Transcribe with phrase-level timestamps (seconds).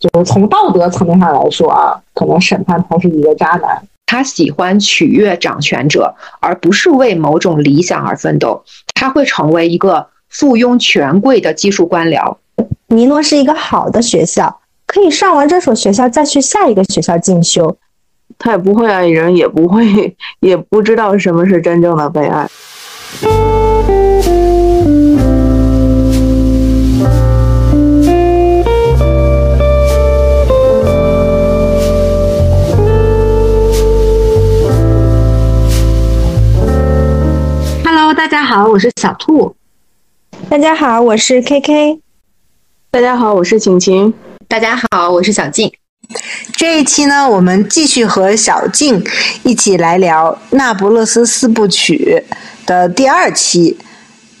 [0.00, 3.80] 就是从道德层面上来说啊，可能审判他是一个渣男。
[4.06, 8.64] 他喜欢取悦掌权者，而不是为某种理想而奋斗。
[8.94, 12.36] 他会成为一个附庸权贵的技术官僚。
[12.88, 17.76] 尼诺是一个好的学校，可以上完这所学校再去下一个学校进修。
[18.36, 22.48] 他也不会爱人，也不会，也不知道什么是真正的被爱。
[38.52, 39.54] 好，我是小兔。
[40.48, 42.00] 大家好，我是 KK。
[42.90, 44.12] 大家好，我是晴晴。
[44.48, 45.72] 大家好，我是小静。
[46.54, 49.00] 这一期呢，我们继续和小静
[49.44, 52.24] 一起来聊《那不勒斯四部曲》
[52.66, 53.78] 的第二期。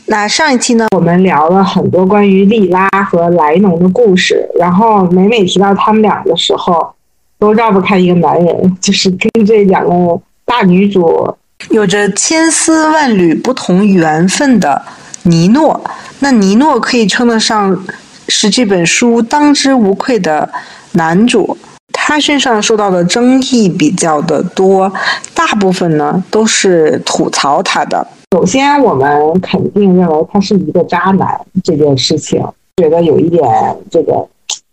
[0.06, 6.94] 那上一期呢，我们聊了很多关于莉拉和莱农的故事，然后每每提到他们俩的时候，
[7.38, 11.32] 都绕不开一个男人，就是跟这两个大女主。
[11.68, 14.82] 有着千丝万缕不同缘分的
[15.22, 15.80] 尼诺，
[16.20, 17.84] 那尼诺可以称得上
[18.28, 20.50] 是这本书当之无愧的
[20.92, 21.56] 男主。
[21.92, 24.92] 他身上受到的争议比较的多，
[25.34, 28.04] 大部分呢都是吐槽他的。
[28.32, 32.42] 首先，我们肯定认为他是一个渣男，这件事情
[32.76, 33.42] 觉得有一点
[33.90, 34.12] 这个，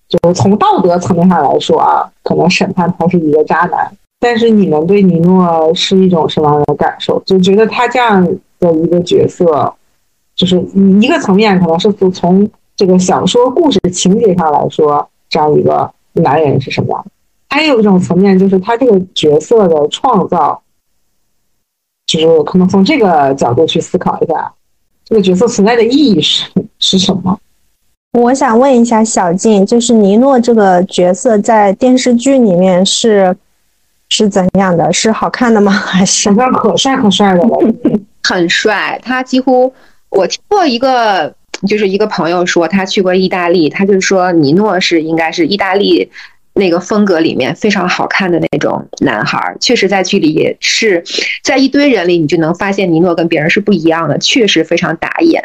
[0.07, 3.91] 就是从道德层面上来说啊，可能审判他是一个渣男。
[4.19, 7.21] 但是你们对尼诺是一种什么样的感受？
[7.23, 8.25] 就觉得他这样
[8.59, 9.71] 的一个角色，
[10.35, 10.59] 就是
[10.99, 17.11] 一个层面可能是从这个小说故事情节上来说，这样一个男人是什么样的？
[17.49, 20.59] 还有一种层面就是他这个角色的创造，
[22.07, 24.51] 就是可能从这个角度去思考一下，
[25.05, 27.39] 这个角色存在的意义是是什么？
[28.13, 33.37] 我想问一下小静，就是尼诺这个角色在电视剧里面是？
[34.09, 34.91] 是怎样的？
[34.93, 35.71] 是好看的吗？
[35.85, 37.73] 还是像可帅可帅的了？
[38.23, 39.73] 很帅，他几乎
[40.09, 41.33] 我听过一个，
[41.67, 46.09] 就是一个朋友说他去过意大利，他就说尼诺是应该是意大利
[46.53, 49.55] 那个风格里面非常好看的那种男孩。
[49.59, 51.03] 确实，在剧里是
[51.43, 55.43] 在一堆人里，你就能发现尼诺跟别人是不一样的，确实非常打眼。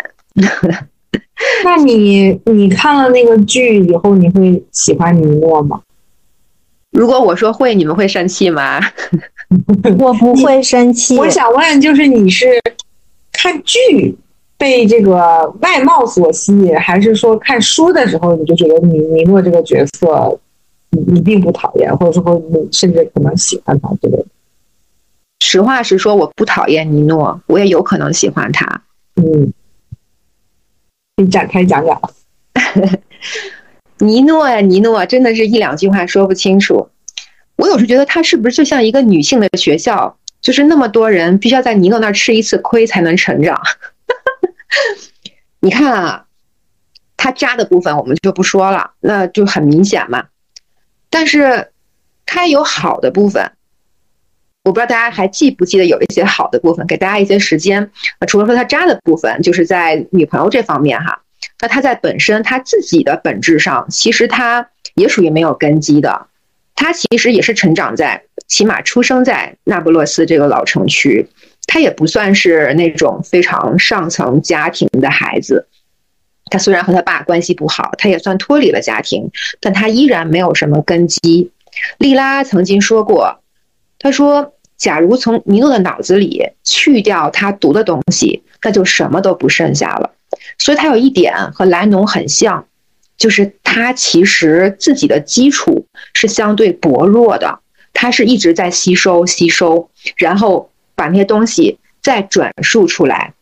[1.65, 5.81] 那你你看了那个剧以后，你会喜欢尼诺吗？
[6.92, 8.80] 如果我说会，你们会生气吗？
[9.98, 11.16] 我不会生气。
[11.19, 12.47] 我想问，就是你是
[13.32, 14.16] 看剧
[14.56, 20.38] 被这个外貌所吸引，还是说看书的时候你就觉得尼尼诺这个角色
[20.91, 24.26] 你你并不讨厌，或者说你甚至可能喜欢他之类的？
[25.41, 28.82] 实话实说，我不讨厌尼诺，我也有可能喜欢他。
[29.16, 29.53] 嗯，
[31.16, 32.00] 你展开讲讲。
[34.03, 36.89] 尼诺呀，尼诺，真的是一两句话说不清楚。
[37.55, 43.63] 我有时觉得他是不是就像一个女性的学校，就是那么多人必须要在尼诺那儿吃一次亏才能成长。
[45.61, 46.27] 你看啊，
[47.17, 50.25] 他渣的部分我们就不说了，那就很明显嘛。
[51.09, 51.69] 但是
[52.27, 53.53] 他有好的部分，
[54.65, 57.89] 我不知道大家还记不记得有一些好的部分，给大家一些时间。
[58.27, 61.22] 除了说他渣的部分，就是在女朋友这方面哈。
[61.62, 66.27] 那他在本身他自己的本质上，其实他也属于没有根基的。
[66.75, 71.28] 他其实也是成长在，起码出生在那不勒斯这个老城区。
[71.69, 75.69] 他也不算是那种非常上层家庭的孩子。
[76.51, 79.31] 他虽然和他爸关系不好，他也算脱离了家庭，
[79.61, 81.53] 但他依然没有什么根基。
[81.99, 83.39] 莉拉曾经说过，
[84.01, 90.11] 他说：“假如从尼诺的脑子里去掉他读的东西，那就什么都不剩下了。”
[90.62, 92.65] 所以他有一点和莱农很像，
[93.17, 97.59] 就是他其实自己的基础是相对薄弱的，
[97.93, 103.34] 他是一直在吸收吸收，然后把那些东西再转述出来。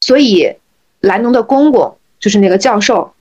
[0.00, 0.56] 所以
[1.00, 3.12] 莱农的公公就是那个教授，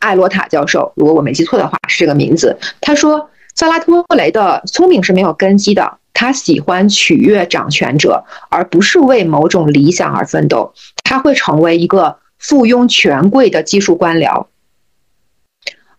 [0.00, 2.58] 艾罗塔教授，如果我没记错的话是这个名字。
[2.80, 5.98] 他说萨拉托雷的聪明是没有根基的。
[6.14, 10.72] 他喜欢取悦掌权者，而不是为某种理想而奋斗。
[11.02, 14.46] 他会成为一个附庸权贵的技术官僚。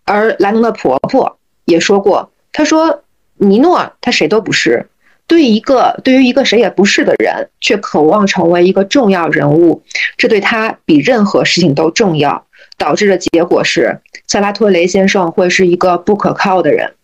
[0.04, 3.04] 而莱农的婆婆也说过，她说
[3.36, 4.88] ：“尼诺他谁都不是，
[5.26, 9.82] 对一个对于一个谁也不是的人，却渴望成为一个重要人物，
[10.16, 12.46] 这对他比任何事情都重要。
[12.78, 16.94] 导致的结果是，萨拉托雷先生会是一个不可靠的人。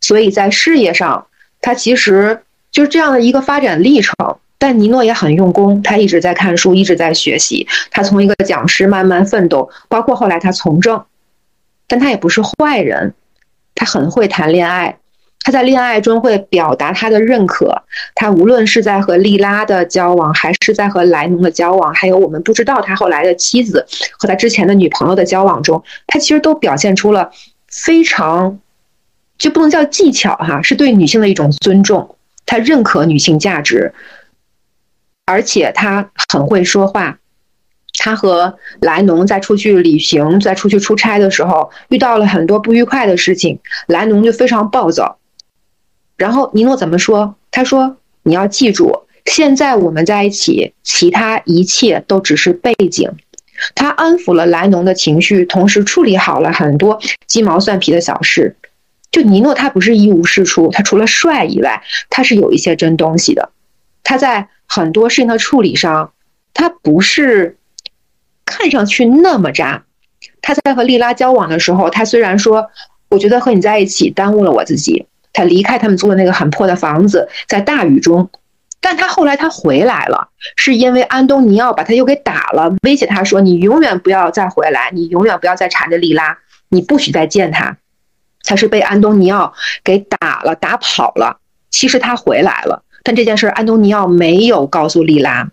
[0.00, 1.28] 所以在事业上。”
[1.64, 4.14] 他其实就是这样的一个发展历程，
[4.58, 7.66] 但尼诺也很用功，他一直在看书，一直在学习。
[7.90, 11.02] 他从一个讲师慢慢奋斗，包括后来他从政。
[11.86, 13.14] 但他也不是坏人，
[13.74, 14.98] 他很会谈恋爱。
[15.40, 17.82] 他在恋爱中会表达他的认可，
[18.14, 23.86] 他无论是在和利拉的交往，还是在和莱农的交往，还有我们不知道他后来的妻子
[24.18, 27.30] 和他之前的女朋友的交往中，他其实都表现出了
[27.68, 28.58] 非常
[29.38, 32.16] 就不能叫技巧哈，是对女性的一种尊重，
[32.46, 33.92] 他认可女性价值，
[35.26, 37.18] 而且他很会说话。
[37.96, 45.18] 他和莱农在出去旅行、在出去出差的时候，遇到了很多不愉快的事情，莱农就非常暴躁。
[46.16, 47.36] 然后尼诺怎么说？
[47.50, 53.10] 他说：“你要记住，现在我们在一起，其他一切都只是背景。”
[53.76, 58.56] 他安抚了莱农的情绪，同时处理好了很多鸡毛蒜皮的小事。
[59.14, 63.50] 就尼诺，他不是一无是处，他除了帅以外，他是有一些真东西的。
[64.02, 66.12] 他在很多事情的处理上，
[66.52, 67.56] 他不是
[68.44, 69.84] 看上去那么渣。
[70.42, 72.68] 他在和莉拉交往的时候，他虽然说
[73.08, 78.28] ：“我觉得和你在一起耽误了我自己。”他离开他们租的那个很破的房子，在大雨中，
[78.80, 86.36] 但他后来他回来了，是因为安东尼奥把他又给打了，威胁他说：“你永远不要再回来，你永远不要再缠着莉拉，
[86.68, 87.76] 你不许再见他。”
[88.44, 89.52] 他是被安东尼奥
[89.82, 91.38] 给打了，打跑了。
[91.70, 95.50] 其实他回来了，但这件事安东尼奥没有告诉莉拉。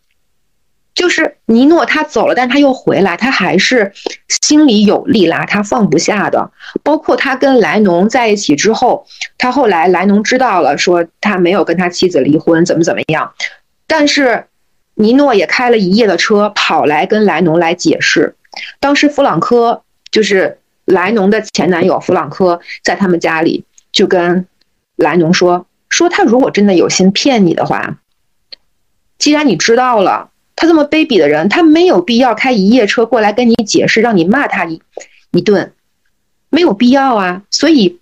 [0.93, 3.93] 就是尼诺他走了，但他又回来，他还是
[4.27, 6.51] 心里有莉拉，他放不下的。
[6.83, 9.07] 包括他跟莱农在一起之后，
[9.37, 13.33] 他后来莱农知道了，说他没有跟他妻子离婚，怎么怎么样。
[13.87, 14.47] 但是
[14.95, 18.35] 尼诺也开了一夜的车跑来跟莱农来解释。
[18.81, 20.59] 当时弗朗科就是
[20.91, 24.45] 莱农的前男友，弗朗科在他们家里就跟
[24.95, 27.97] 莱农说，说他如果真的有心骗你的话，
[29.17, 30.27] 既然你知道了。
[30.53, 34.79] 他这么卑鄙的人，他没有必要开一夜车过来跟你解释，让你骂他一
[35.31, 35.73] 一顿，
[36.51, 37.41] 没有必要啊。
[37.49, 37.99] 所以，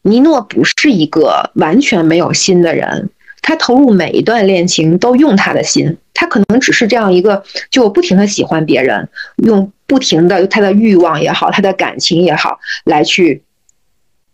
[0.00, 3.10] 尼诺不是一个完全没有心的人，
[3.46, 9.06] 他投入每一段恋情都用他的心，他可能只是这样一个，就不停的喜欢别人，
[9.44, 13.42] 用不停的他的欲望也好，他的感情也好，来去，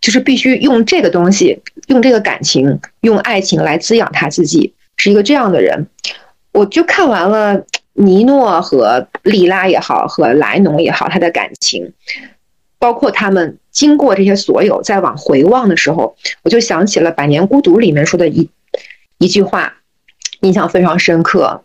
[0.00, 5.88] 就是必须用这个东西，用这个感情，用爱情来滋养他自己，是一个这样的人。
[6.52, 7.64] 我就看完了
[7.94, 11.92] 尼诺和莉拉也好，和莱农也好，他的感情，
[12.78, 18.48] 包括他们经过这些所有，再往回望的时候，我就想起了《百年孤独》里面说的一
[19.20, 19.75] 一句话，
[20.40, 21.62] 印象非常深刻。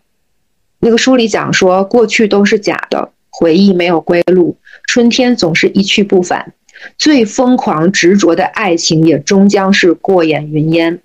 [0.78, 6.52] 那个书里讲说，过去都是假的，回忆没有归路，春天总是一去不返，
[6.98, 11.00] 最疯狂执着的爱情也终将是过眼云烟。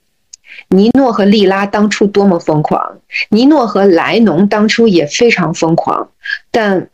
[0.68, 3.00] 尼诺和莉拉当初多么疯狂，
[3.30, 6.12] 尼诺和莱农当初也非常疯狂，
[6.51, 6.89] 但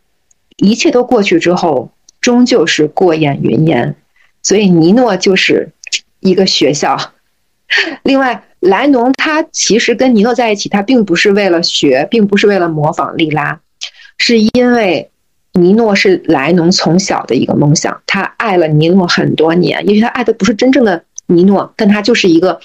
[0.57, 3.95] 一切都过去之后，终究是过眼云烟。
[4.43, 5.71] 所以尼诺就是
[6.19, 6.95] 一个学校。
[8.03, 13.59] 另外，莱农他其实跟尼诺在一起，他并不是为了学，并不是为了模仿莉拉，
[14.17, 15.09] 是因为
[15.53, 22.59] 尼诺是莱农从小的一个梦想，他爱了尼诺很多年，也许他爱的不是真正的尼诺，但他就是一个。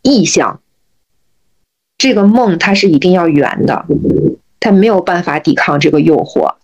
[0.00, 0.60] 意向，
[1.98, 3.84] 这个梦它是一定要圆的，
[4.60, 6.54] 他没有办法抵抗这个诱惑。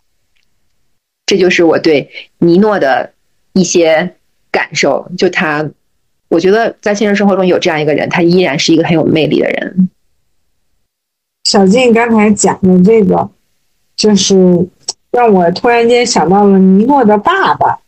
[1.26, 3.12] 这就是我对尼诺的
[3.52, 4.14] 一些
[4.52, 5.10] 感受。
[5.18, 5.68] 就他，
[6.34, 9.88] 我觉得在现实生活中有这样一个人，他依然是一个很有魅力的人。
[11.44, 13.30] 小静刚才讲的这个，
[13.94, 14.34] 就是
[15.12, 17.78] 让我突然间想到了尼诺的爸爸，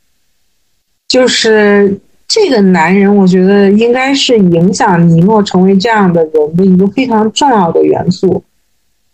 [1.09, 2.01] 就是。
[2.29, 8.43] 这个男人，我觉得应该是影响尼诺成为这样的人的一个非常重要的元素，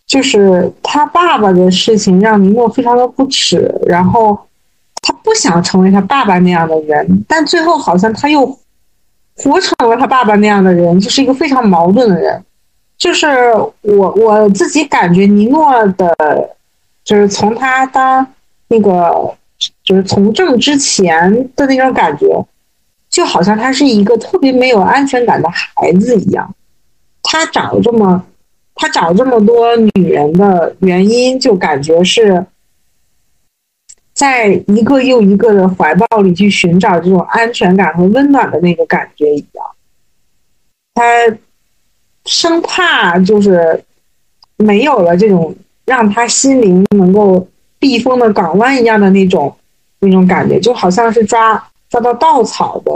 [0.07, 4.41] 就是他爸爸的事情让尼诺非常的不耻，然后
[5.03, 8.59] 他不想成为他爸爸那样的人，但最后好像他又
[9.37, 12.43] 活成了他爸爸那样的人，就是一个非常矛盾的人。
[12.97, 13.27] 就是
[13.81, 16.15] 我我自己感觉尼诺的，
[17.05, 18.27] 就是从他当
[18.69, 19.35] 那个
[19.83, 22.27] 就是从政之前的那种感觉。
[23.11, 26.55] 就好像他是一个特别没有安全感的孩子一样，
[27.23, 28.25] 他找这么，
[28.75, 32.43] 他找这么多女人的原因，就感觉是
[34.23, 39.67] 在一个又一个的怀抱里去寻找这种安全感和温暖的那个感觉一样。
[40.95, 41.03] 他
[42.25, 43.83] 生怕就是
[44.59, 45.53] 没有了这种
[45.85, 47.49] 让他心灵能够
[47.81, 49.53] 避风的港湾一样的那种
[49.99, 51.61] 那种感觉，就好像是抓。
[51.91, 52.91] 抓到稻草的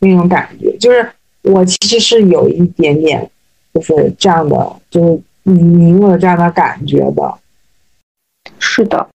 [0.00, 1.08] 那种感觉，就是
[1.42, 3.30] 我其实是有一点点，
[3.72, 7.32] 就是这样的，就是尼诺这样的感觉的。
[8.58, 9.08] 是的，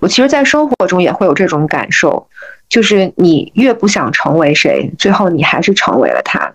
[0.00, 2.26] 我其实，在生活中也会有这种感受，
[2.68, 6.52] 就是你越不想成为谁，最后你还是成为了他。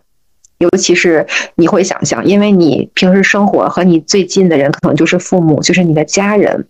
[0.57, 6.67] 尤其是你会想象，因为你平时生活和你最近的人可能就是父母，就是你的家人。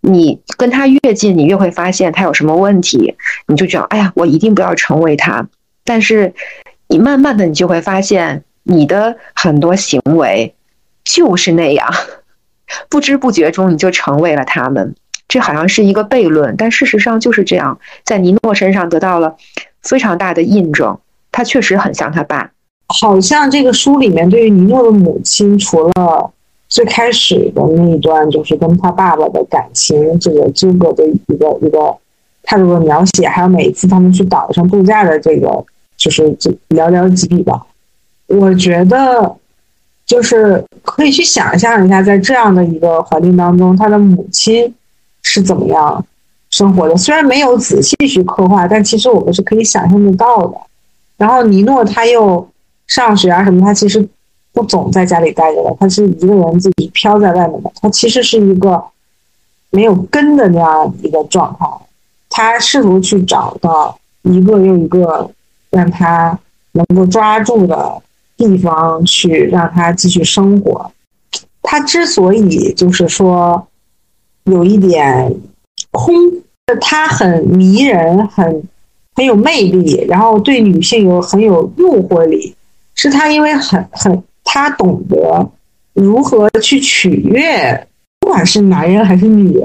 [0.00, 3.16] 你跟他越近，你越会发现他有什么问题，
[3.48, 5.48] 你就觉得哎呀，我一定不要成为他。
[5.84, 6.32] 但是
[6.88, 10.54] 你慢慢的，你就会发现你的很多行为
[11.02, 11.92] 就是那样，
[12.88, 14.94] 不知不觉中你就成为了他们。
[15.28, 19.36] 这好像是一个悖论，但事实上就是这样，在尼诺身上得到了
[19.82, 20.98] 非常大的印证，
[21.32, 22.50] 他确实很像他爸。
[22.88, 26.30] 好像这个书里面对于尼诺的母亲，除了
[26.68, 31.96] 最开始的那一段，就是跟他爸爸的感情这个纠葛的一个一个
[32.42, 35.64] 态度的描写，还有每一次他们去岛上度假的这个，
[35.96, 37.66] 就是这寥寥几笔吧。
[38.26, 39.34] 我觉得
[40.04, 44.74] 就是可以去想象一下，在这样的一个环境当中，他的母亲
[45.24, 46.06] 是怎么样
[46.50, 46.96] 生活的。
[46.96, 50.56] 虽然没有仔细去刻画，但其实我们是可以想象得到的。
[51.16, 52.48] 然后尼诺他又。
[52.86, 54.06] 上学啊什么，他其实
[54.52, 57.72] 不总在家里待着的，他是一个人自己飘在外面的。
[57.80, 58.84] 他其实是一个
[59.70, 61.66] 没有根的那样一个状态。
[62.28, 65.30] 他试图去找到一个又一个
[65.70, 66.38] 让他
[66.72, 68.02] 能够抓住的
[68.36, 70.92] 地方，去让他继续生活。
[71.62, 73.66] 他之所以就是说
[74.44, 75.34] 有一点
[75.90, 76.14] 空，
[76.80, 78.62] 他很迷人，很
[79.14, 82.54] 很有魅力，然后对女性有很有诱惑力。
[82.96, 85.50] 是他因为很很他懂得
[85.94, 87.86] 如何去取悦，
[88.20, 89.64] 不管是男人还是女人，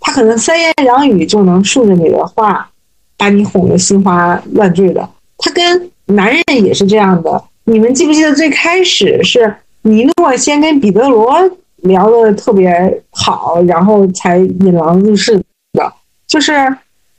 [0.00, 2.70] 他可能三言两语就能顺着你的话，
[3.16, 5.08] 把你哄得心花乱坠的。
[5.36, 7.44] 他跟男人也是这样的。
[7.64, 11.38] 你们记不记得最开始是尼诺先跟彼得罗
[11.82, 15.36] 聊的特别好，然后才引狼入室
[15.72, 15.92] 的？
[16.26, 16.52] 就是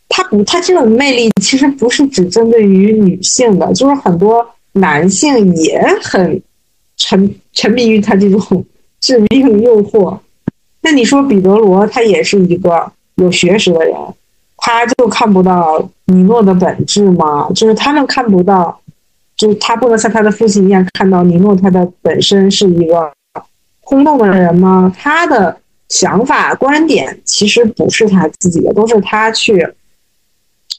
[0.08, 4.48] 他不，他这种魅力其实不是只针对于女性的，就是很多。
[4.74, 6.40] 男性也很
[6.96, 8.64] 沉沉迷于他这种
[9.02, 10.16] 致命诱惑。
[10.82, 13.96] 那你说彼得罗他也是一个有学识的人，
[14.58, 17.50] 他就看不到尼诺的本质吗？
[17.56, 18.80] 就是他们看不到，
[19.36, 23.12] 就是他不能像他的父亲一样看到尼诺他的本身是一个
[23.90, 24.94] 空洞的人吗？
[24.96, 29.68] 他的想法观点其实不是他自己的，都是他去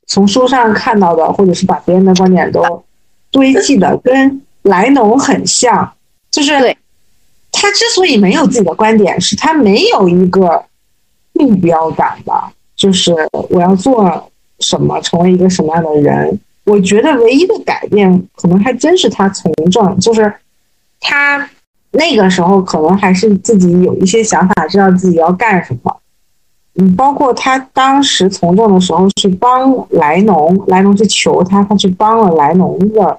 [0.07, 2.85] 从书上看到的，或者是把别人的观点都。
[3.33, 5.93] 堆砌的跟莱农很像，
[6.33, 6.53] 就是
[7.53, 10.65] 他之所以没有自己的观点，是他没有一个
[11.33, 13.15] 目标感吧，就是
[13.51, 16.41] 我要做什么，成为一个什么样的人。
[16.65, 20.33] 我觉得唯一的改变，可能还真是他从政，就是
[20.99, 21.49] 他
[21.93, 25.97] 那个时候可能还是自己有一些想法，知道自己要干什么。
[26.77, 33.19] 嗯，包括他当时从政的时候，去帮莱农，莱农去求他，他去帮了莱农的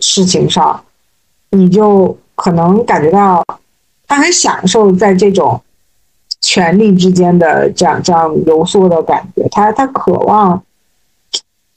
[0.00, 0.82] 事情上，
[1.50, 3.44] 你就可能感觉到
[4.08, 5.62] 他很享受在这种
[6.40, 9.46] 权力之间的这样这样游说的感觉。
[9.52, 10.60] 他他渴望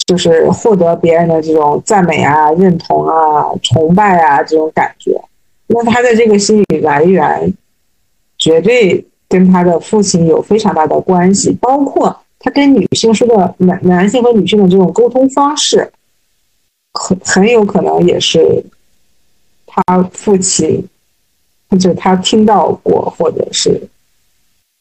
[0.07, 5.21] 就是获得别人的这种赞美啊、认同啊、崇拜啊这种感觉。
[5.69, 7.53] 那他的这个心理来源
[8.37, 9.05] 绝对。
[9.31, 15.91] 跟他的父亲有非常大的关系，包括他跟女性说的男男性和女性的这种沟通方式，
[16.93, 18.65] 很很有可能也是
[19.67, 20.83] 他父亲
[21.69, 23.79] 或者他听到过，或者是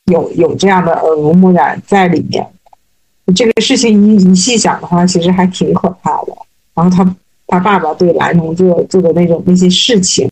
[0.07, 2.51] 有有这样的耳濡目染在里面。
[3.37, 6.33] 这个事情你你细想的话，其实还挺可怕的。
[6.73, 7.05] 然后他
[7.47, 10.27] 他爸爸对莱农做做的那种那些事情，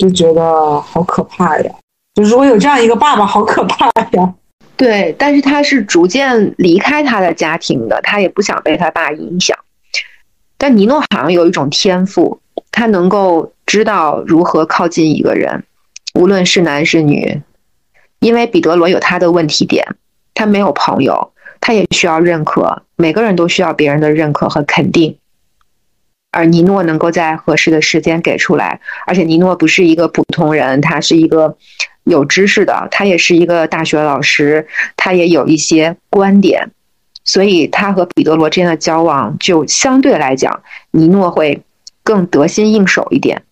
[0.00, 1.70] 就觉得好可怕呀。
[2.14, 4.34] 就如果有这样一个爸爸，好可怕呀！
[4.76, 9.56] 对，但是他是逐渐离开他的家庭的，他也不想被他爸影响。
[10.56, 12.40] 但尼诺好像有一种天赋，
[12.72, 15.64] 他能够知道如何靠近一个人，
[16.14, 17.42] 无论是男是女。
[18.20, 19.86] 因为彼得罗有他的问题点，
[20.34, 25.16] 他没有朋友，他也需要认可，每个人都需要别人的认可和肯定。
[26.30, 31.56] 而尼诺能够在合适的时间给出来，而且尼诺不是一个普通人，他是一个。
[32.04, 36.70] 有知识的，他也是一个大学老师，他也有一些观点，
[37.24, 41.62] 所以他和彼得罗之间的交往就相对来讲，尼诺会
[42.02, 43.44] 更得心应手一点。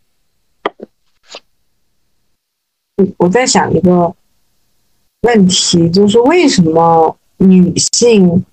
[3.18, 4.12] 我在想一个
[5.20, 8.44] 问题，就是为什么女性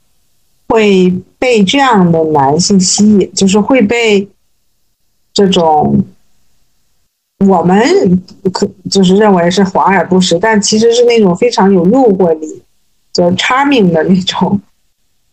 [0.68, 4.28] 会被这样的男性吸引，就是会被
[5.34, 6.04] 这种。
[7.46, 7.78] 我们
[8.54, 12.64] 可就是认为是华而不实，但其实是那种非常有诱惑力、
[13.12, 14.60] 就 charming 的那种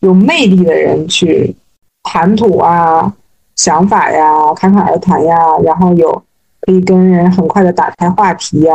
[0.01, 1.55] 有魅力的人去
[2.03, 3.15] 谈吐啊、
[3.55, 6.11] 想法呀、侃侃而谈呀，然后有
[6.63, 8.75] 可以跟人很快的打开话题呀，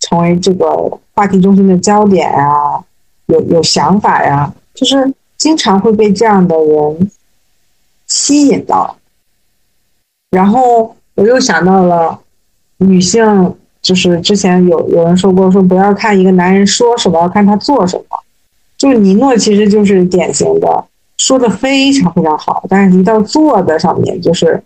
[0.00, 2.82] 成为这个话题中心的焦点呀，
[3.26, 7.10] 有有想法呀，就是经常会被这样的人
[8.06, 8.96] 吸引到。
[10.30, 12.18] 然后我又想到了
[12.78, 18.04] 女性，就是之前有有人说过，说不要看一个男人说什么，要看他做什么。
[18.78, 20.86] 就是尼诺其实就是典型的
[21.18, 24.64] 说的非常非常好，但是一到做的上面就是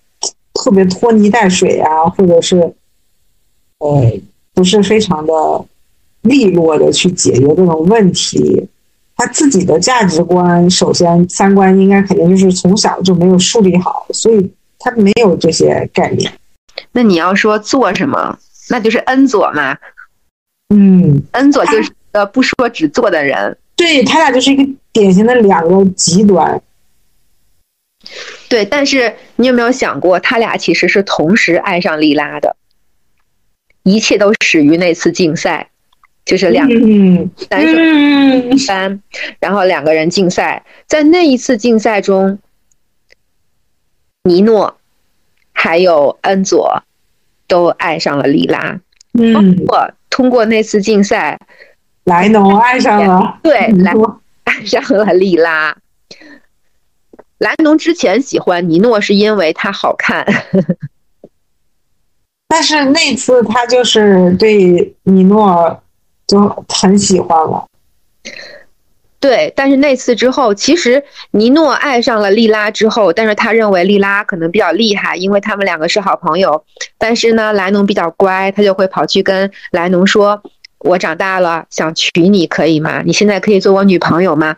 [0.55, 2.73] 特别拖泥带水啊，或者是
[3.79, 4.13] 呃
[4.55, 5.33] 不是非常的
[6.21, 8.69] 利落的去解决这种问题。
[9.19, 16.33] 他自己的价值观，首先三观应该肯定就是从小就没有树立好，所以他没有这些概念。
[16.93, 18.39] 那你要说做什么，
[18.71, 19.77] 那就是恩佐嘛。
[20.73, 23.59] 嗯，恩佐就是呃不说只做的人。
[23.75, 26.63] 对他俩就是一个典型的两个极端。
[28.49, 32.55] 对，但是你有没有想过，他俩其实是同时爱上莉拉的？
[33.83, 35.71] 一切都始于那次竞赛，
[36.29, 39.03] 就是两嗯男生嗯班，
[39.41, 42.39] 然后两个人竞赛，在那一次竞赛中，
[44.25, 44.77] 尼诺
[45.53, 46.83] 还有恩佐
[47.47, 48.79] 都爱上了莉拉。
[49.19, 51.41] 嗯，通过通过那次竞赛，
[52.05, 55.79] 莱农爱上了对莱农爱上了莉拉。
[57.39, 60.27] 莱农之前喜欢尼诺是因为他好看，
[62.49, 65.83] 但是那次他就是对尼诺
[66.29, 67.67] 就很喜欢了。
[69.21, 76.65] 对，但是那次之后，其实尼诺爱上了莉拉之后，但是他认为莉拉可能比较厉害，因为他们两个是好朋友。
[76.99, 80.41] 但是呢，莱农比较乖，他就会跑去跟莱农说
[80.79, 83.03] ：“我长大了，想娶你，可以吗？
[83.05, 84.57] 你现在可以做我女朋友吗？”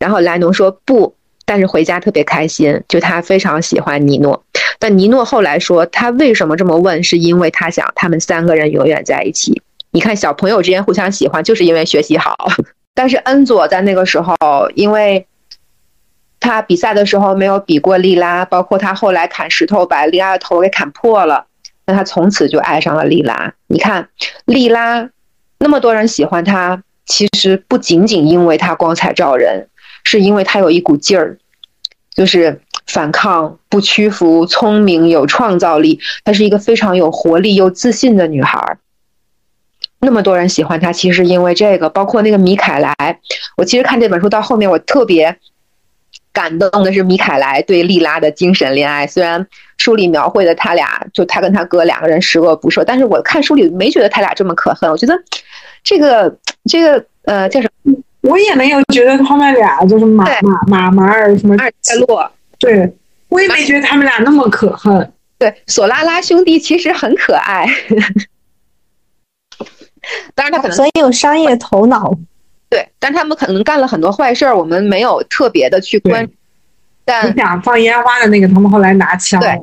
[0.00, 1.14] 然后莱农说不，
[1.46, 4.42] 但是回家特别开心，就他非常喜欢尼诺。
[4.80, 9.62] 但尼诺后来说，他为什么这么问，是因为他想他们三个人永远在一起。
[9.94, 12.36] 你看，小朋友之间互相喜欢，就是因为学习好。
[12.94, 14.36] 但是恩佐在那个时候，
[14.74, 15.24] 因为
[16.40, 21.46] 他比赛的时候没有比过莉拉，包括他后来砍石头把莉拉的头给砍破了，
[21.86, 23.54] 那他从此就爱上了莉拉。
[23.68, 24.08] 你看，
[24.46, 25.08] 莉拉
[25.58, 29.68] 那么多人喜欢她，其实不仅仅因为她光彩照人，
[30.02, 31.38] 是因为她有一股劲儿，
[32.16, 36.00] 就是反抗、不屈服、聪明、有创造力。
[36.24, 38.78] 她是一个非常有活力又自信的女孩儿。
[40.04, 42.94] 那么多人喜欢他，其实因为这个，包括那个米凯莱。
[43.56, 45.36] 我其实看这本书到后面，我特别
[46.32, 49.06] 感动的是米凯莱对莉拉的精神恋爱。
[49.06, 49.46] 虽然
[49.78, 54.90] 书里描绘的他俩，就他跟他哥两个人十恶不赦，但是我看书里没觉得他俩这么可恨。
[54.90, 55.14] 我觉得
[55.82, 62.92] 这个这个呃叫什么我也没有觉得他们俩就是马马马马尔什么，阿尔切洛，对
[63.28, 65.12] 我也没觉得他们俩那么可恨。
[65.36, 67.66] 对索拉拉兄弟其实很可爱。
[70.34, 72.12] 当然，他可能所以有商业头脑。
[72.70, 76.28] 对，但他们可能干了很多坏事儿，我们没有特别的去关。
[77.04, 79.60] 但你想放烟花的那个，他们后来拿枪，对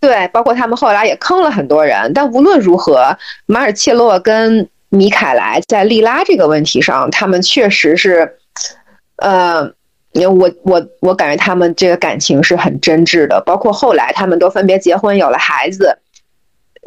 [0.00, 2.12] 对，包括他们后来也坑了很多人。
[2.12, 8.36] 但无论如何，马尔切洛跟米凯莱在利拉这个问题上，他们确实是，
[9.16, 9.62] 呃，
[10.14, 13.40] 我我我感觉他们这个感情是很真挚的。
[13.46, 15.96] 包括后来他们都分别结婚，有了孩子，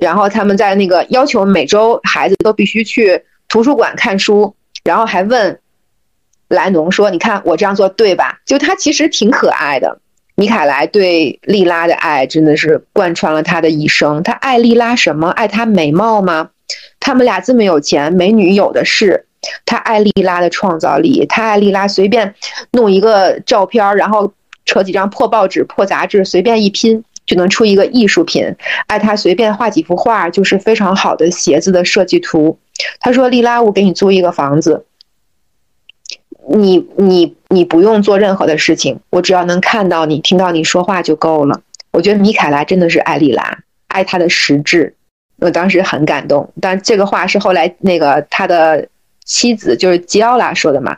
[0.02, 5.60] 然后他们在那个要求每周孩子都必须去图书馆看书，然后还问
[6.48, 10.00] 莱农说：“你看我这样做对吧？”就他其实挺可爱的。
[10.34, 14.24] 米凯莱对莉拉的爱真的是贯穿了他的一生。
[14.24, 15.30] 他爱莉拉什么？
[15.30, 16.50] 爱她美貌吗？
[17.00, 19.28] 他们俩这么有钱，美女有的是。
[19.68, 22.34] 他爱莉拉的创造力，他爱莉拉随便
[22.72, 24.34] 弄一个照片，然后
[24.66, 28.54] 扯几张破报纸、破杂志，随便一拼就能出一个艺术品。
[28.88, 32.60] 爱他随便画几幅画，就是非常好的鞋子的设计图。
[33.00, 34.86] 他说：“莉拉，我给你租一个房子。”
[36.54, 41.62] 你你你不用做任何的事情，我只要能看到你、听到你说话就够了。
[41.92, 44.94] 我觉得米凯拉真的是爱莉拉，爱她的实质，
[45.38, 46.52] 我当时很感动。
[46.60, 48.86] 但这个话是后来那个他的
[49.24, 50.98] 妻子就是吉奥拉说的嘛，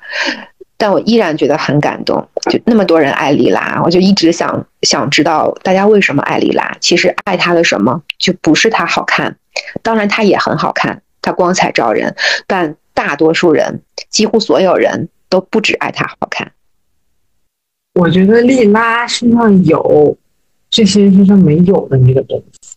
[0.84, 2.28] 但我依然觉得很感动。
[2.52, 6.76] 就那么多人爱莉拉，我就一直想想知道大家为什么爱莉拉。
[6.82, 9.38] 其实爱她的什么，就不是她好看，
[9.82, 12.14] 当然她也很好看，她光彩照人，
[12.48, 15.08] 但大多数人，几乎所有人。
[15.30, 16.52] 都不只爱她好看，
[17.96, 20.16] 我觉得莉拉身上有
[20.70, 22.76] 这些身上没有的那个东西，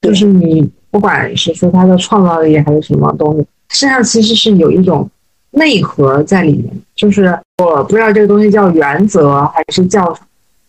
[0.00, 5.10] 就是你不管是说她的创造力还是什么东西，身上其实是有一种
[5.52, 6.68] 内核在里面。
[6.94, 10.14] 就是我不知道这个东西叫原则还是叫，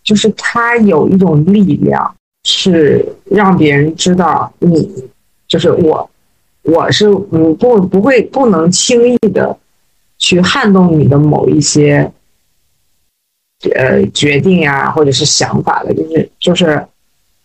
[0.03, 4.89] 就是它有一种力量，是让别人知道你
[5.47, 6.09] 就是我，
[6.63, 9.57] 我是不不不会不能轻易的
[10.17, 12.11] 去撼动你的某一些
[13.75, 16.87] 呃决定呀、或者是想法的，就是就是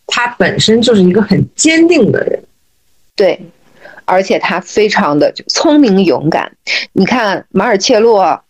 [0.07, 2.43] 他本身就是一个很坚定的人。
[3.15, 3.41] 对，
[4.09, 6.51] 而且他非常的聪明勇敢。
[6.93, 8.43] 你看马尔切洛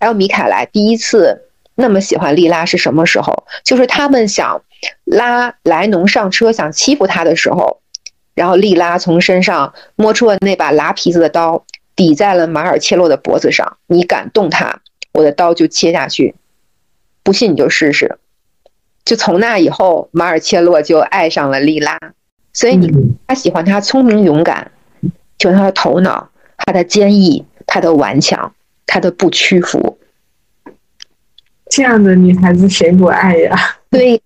[0.00, 1.42] 还有米凯莱第一次
[1.74, 3.44] 那么喜欢莉拉是什么时候？
[3.62, 4.62] 就是他们想
[5.04, 7.80] 拉莱农上车，想欺负他的时候，
[8.34, 13.76] 然后莉拉从身上摸出了那把拉皮子的刀，抵在了马尔切洛的脖子上。
[13.86, 14.80] 你敢动他，
[15.12, 16.34] 我的刀就切下去。
[17.22, 18.18] 不信你就试试。
[19.04, 21.98] 就从那以后，马尔切洛就爱上了莉拉。
[22.54, 24.70] 所以你嗯他喜欢他聪明勇敢，
[25.42, 28.54] 喜欢他的头脑，他的坚毅，他的顽强，
[28.86, 29.98] 他的不屈服。
[31.68, 33.56] 这样的女孩子谁不爱呀？
[33.90, 34.22] 对，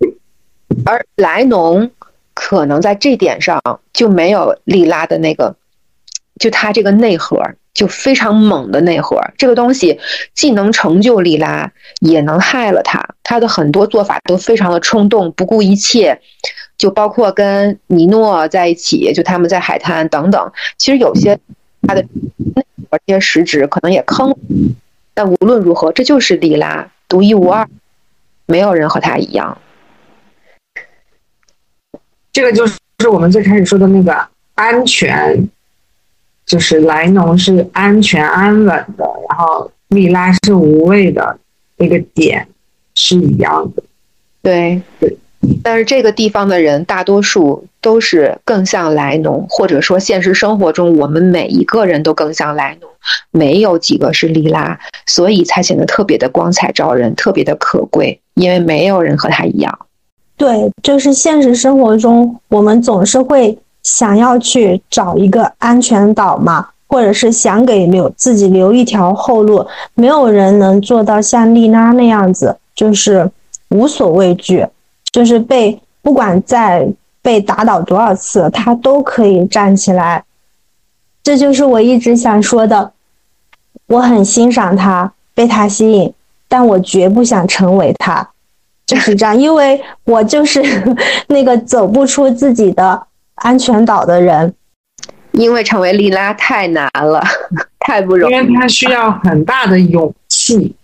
[0.85, 1.90] 而莱农
[2.35, 3.62] 可能在这点上
[3.94, 5.57] 就没有莉拉的那个，
[6.38, 9.98] 就他这个内核就非常猛的内核，这个东西
[10.35, 13.02] 既能成就莉拉，也能害了他。
[13.22, 16.20] 他的很多做法都非常的冲动，不顾一切，
[16.76, 20.52] 就包括跟尼诺在一起，就他们在海滩等等。
[20.76, 21.38] 其实有些
[21.82, 22.02] 他的
[22.90, 24.34] 这些实质可能也坑，
[25.14, 27.68] 但无论如何，这就是莉拉独一无二，
[28.46, 29.58] 没有人和他一样。
[32.32, 35.48] 这个就是我们最开始说的那个安全，
[36.44, 41.38] 就是莱农是安全安稳的，然后莉拉是无畏的，
[41.76, 42.46] 那个点
[42.94, 43.82] 是一样的。
[44.42, 45.16] 对对，
[45.62, 52.90] 但是这个地方的人大多数都是更像莱农，或者说现实生活中我们每一个人都更像莱农，
[53.31, 59.79] 没有几个是莉拉，所以才显得特别的光彩照人，特别的可贵，因为没有人和他一样。
[60.37, 69.66] 对，就是现实生活中，我们总是会想要去找一个安全岛嘛，或者是想给留自己留一条后路。
[69.94, 73.31] 没有人能做到像丽拉那样子，就是
[73.70, 74.66] 无所畏惧，
[75.16, 76.87] 就是被不管在
[77.22, 80.22] 被打倒多少次，他都可以站起来。
[81.22, 82.92] 这就是我一直想说的，
[83.87, 86.12] 我很欣赏他，被他吸引，
[86.48, 88.29] 但我绝不想成为他。
[88.85, 90.62] 就是这样，因为我就是
[91.29, 94.55] 那个走不出自己的安全岛的人。
[95.33, 97.24] 因为成为莉拉太难了，
[97.81, 98.35] 太不容易。
[98.35, 100.76] 因为他需要很大的勇气。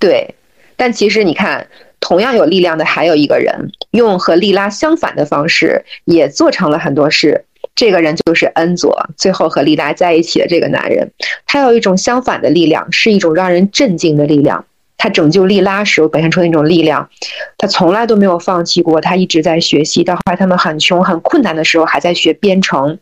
[0.00, 0.34] 对，
[0.74, 1.64] 但其实你看，
[2.02, 7.44] 同样有力量的还有一个人，用和莉拉相反的方式，也做成了很多事。
[7.76, 11.12] 这个人就是恩佐，最后和莉拉在一起的这个男人，
[11.46, 14.66] 他有一种相反的力量，是一种让人震惊的力量。
[14.98, 17.08] 他拯救莉拉时候表现出的那种力量，
[17.56, 20.02] 他从来都没有放弃过，他一直在学习。
[20.04, 22.98] 到后来他们很穷、很困难的时候，还在学编程。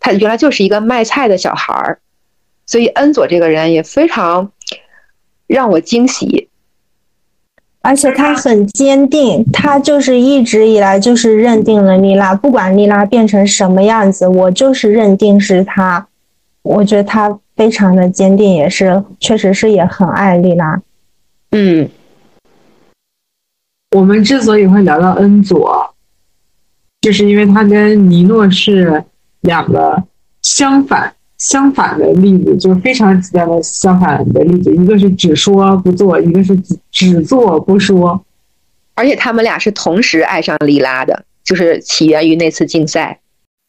[0.00, 1.98] 他原来就是一个卖菜的小孩儿，
[2.66, 4.50] 所以恩佐这个人也非常
[5.46, 6.48] 让我惊喜。
[7.84, 16.08] 而且他很坚定，他就是一直以来就是认定了莉拉，不管莉拉变成什么样子，我就是认定是他。
[16.62, 20.80] 我觉得他非常的坚定，也是确实是也很爱莉拉。
[21.50, 21.86] 嗯，
[23.94, 25.94] 我们之所以会聊到恩佐，
[27.02, 29.04] 就是因为他跟尼诺是
[29.42, 30.02] 两个
[30.40, 34.74] 相反相反的例子，就是非常极端的相反的例子。
[34.74, 38.20] 一个是只说不做，一个是只只做不说。
[38.94, 43.18] 而且他们俩是同时爱上莉拉的，就是起源于那次竞赛。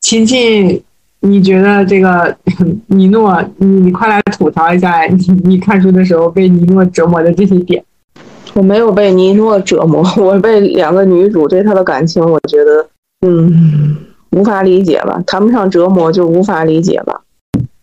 [0.01, 0.81] 琴琴，
[1.21, 2.37] 你觉得这个
[2.87, 7.83] 尼诺，你你快来吐槽一下你 你看书的时候被尼诺折磨的这些点。
[8.53, 12.87] 我没有被尼诺折磨， 我被两个女主对他的感情，我觉得，
[13.25, 13.97] 嗯，
[14.29, 17.23] 无法理解吧，谈不上折磨，就无法理解吧。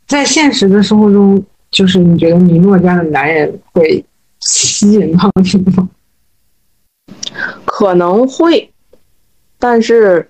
[0.06, 4.04] 在现实的生活中，就是你觉得尼诺这样的男人会
[4.40, 5.88] 吸引到你吗？
[7.64, 8.70] 可能会，
[9.58, 10.28] 但是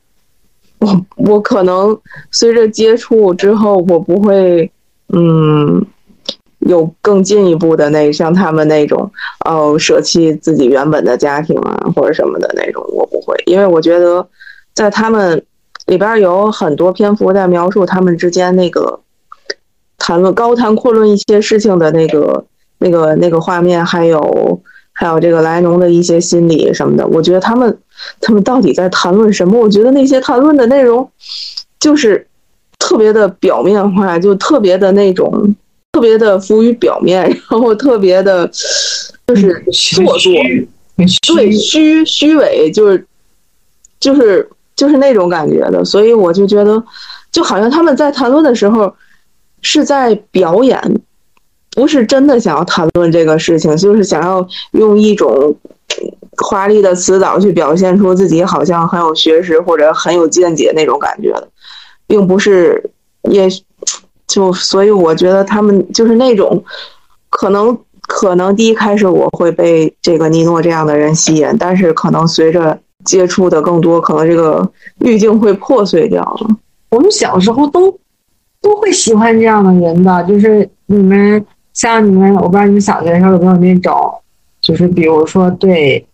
[0.78, 1.98] 我我可能
[2.30, 4.70] 随着接触之后，我不会，
[5.12, 5.84] 嗯，
[6.60, 9.10] 有更进一步的那像他们那种，
[9.44, 14.26] 哦，舍弃自己原本的家庭啊，或者什么的那种，我不会，因为我觉得
[14.74, 15.44] 在他们
[15.86, 19.00] 里边有很多篇幅在描述他们之间那个
[20.02, 22.44] 谈论高谈阔论一些事情的那个
[22.78, 24.60] 那个那个画面，还有。
[24.94, 27.78] 还有这个莱农的一些心理什么的，我觉得他们
[28.20, 29.58] 他们到底在谈论什么？
[29.58, 31.10] 我觉得那些谈论的内容
[31.80, 32.24] 就是
[32.78, 35.56] 特别的表面化，就特别的那种
[35.92, 38.46] 特别的浮于表面，然后特别的
[39.26, 39.64] 就是
[39.96, 43.06] 做作，虚很对虚，虚虚伪，就是
[43.98, 46.80] 就是就是那种感觉的，所以我就觉得，
[47.32, 48.94] 就好像他们在谈论的时候
[49.62, 51.00] 是在表演，
[51.70, 55.56] 不是真的想要谈论这个事情，就是想要用一种
[56.36, 61.48] 华丽的辞藻去表现出自己好像很有学识或者很有见解那种感觉的，
[62.06, 62.90] 并不是
[63.30, 63.48] 也
[64.26, 66.64] 就所以我觉得他们就是那种
[67.30, 76.48] 可能可能第一开始我会被这个尼诺这样的人吸引，但是可能随着接触的更多，可能这个滤镜会破碎掉了。
[76.90, 77.96] 我们小时候都
[78.62, 81.44] 都会喜欢这样的人的，就是你们
[81.74, 84.14] 像你们，我不知道你们小学的时候有没有那种，
[84.60, 86.06] 就是比如说对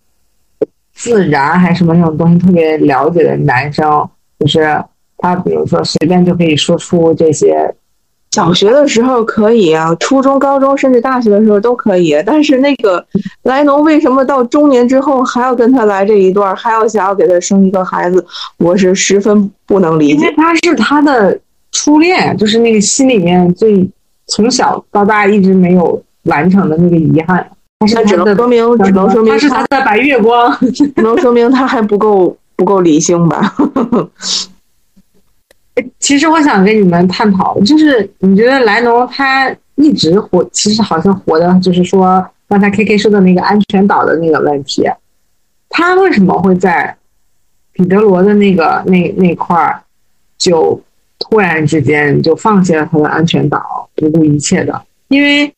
[0.93, 4.09] 自然还是什么那种东西特别了解的男生，
[4.39, 4.83] 就是
[5.17, 7.73] 他比如说随便就可以说出这些，
[8.31, 12.15] 小学的时候可以啊，初中、高中甚至大学的时候都可以。
[12.25, 13.05] 但是那个
[13.43, 18.25] 莱农为什么到中年之后还要跟他来这一段，还要想要给他生一个孩子，
[18.57, 20.35] 我是十分不能理解因为解。
[20.37, 21.39] 他是他的
[21.81, 23.89] 初恋，就是那个心里面最
[24.27, 27.49] 从小到大一直没有完成的那个遗憾。
[27.79, 30.53] 他是那只能说明，只能说明他是他的白月光。
[30.75, 33.55] 只能说明他还不够不够理性吧。
[35.99, 44.83] 其实我想跟你们探讨，就是你觉得莱农他一直活，其实好像活的就是说刚才 K K 说的那个安全岛的那个问题，
[45.69, 46.93] 他为什么会在
[47.71, 49.81] 彼得罗的那个那那块儿
[50.37, 50.81] 就
[51.29, 54.81] 忽然之间就放弃了他的安全岛，不顾一切的？
[55.09, 55.53] 因为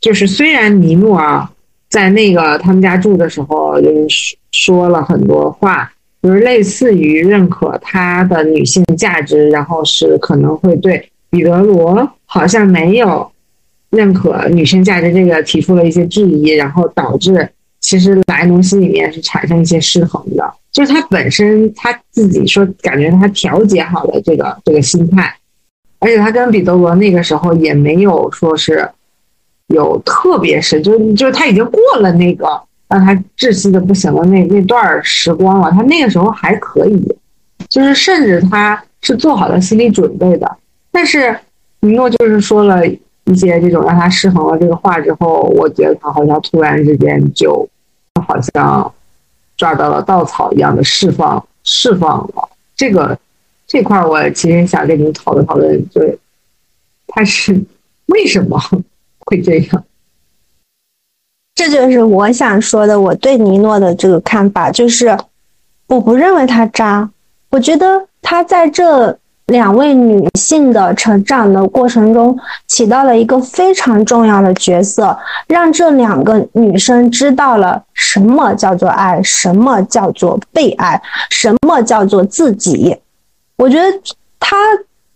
[0.00, 1.50] 就是虽然尼诺啊
[1.88, 5.90] 在那个他们家住的时候，就是说了很多话，
[6.22, 13.28] 就是类似于认可他的女性价值，然后是可能会对彼得罗好像没有
[13.90, 17.48] 认可女性价值这个提出了一些质疑，然后导致
[17.80, 25.34] 其实莱农心里面是产生一些失衡的，就是他本身他自己说感觉他调节好了这个这个心态，
[25.98, 28.88] 而且他跟彼得罗那个时候也没有说是
[29.66, 32.46] 有特别深，就是就是他已经过了那个
[32.86, 37.16] 让他窒息的不行的那那段时光了，他那个时候还可以，
[37.68, 40.56] 就是甚至他是做好了心理准备的。
[40.92, 41.36] 但是
[41.80, 47.68] 尼诺就是说了一些这种让他失衡了这个话之后，我觉得他好像突然之间就
[48.28, 48.94] 好像
[49.58, 52.48] 抓到了稻草一样的释放释放了。
[52.74, 53.18] 这个
[53.66, 56.18] 这块我其实想跟你讨论讨论，就是
[57.08, 57.62] 他是
[58.06, 58.58] 为什么
[59.18, 59.84] 会这样？
[61.54, 65.18] 这就是我想说的，我对尼诺的这个看法，就是
[65.88, 67.10] 我不认为他渣，
[67.50, 82.96] 我觉得他在这两位女性的成长的过程中起到了一个非常重要的角色，让这两个女生知道了什么叫做爱，什么叫做被爱，什么叫做自己。
[83.56, 83.86] 我觉得
[84.38, 84.56] 他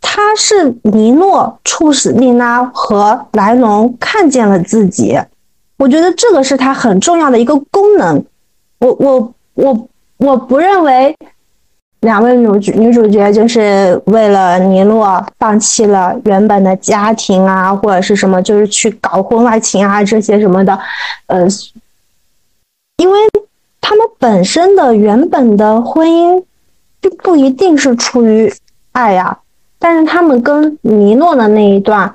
[0.01, 5.19] 他是尼诺促使丽娜和莱农看见了自己。
[5.77, 8.25] 我觉得这个是它很重要的一个功能。
[8.79, 11.17] 我我我我不认为
[12.03, 20.77] 两位女主女主角就是为了尼诺放弃了原本的家庭啊，或者是什么，就是去搞婚外情啊这些什么的，
[21.27, 21.47] 呃，
[22.97, 23.19] 因为
[23.81, 26.43] 他们本身的原本的婚姻
[27.01, 28.53] 就不一定是出于
[28.91, 29.39] 爱呀、
[29.79, 32.13] 但是他们跟尼诺的那一段，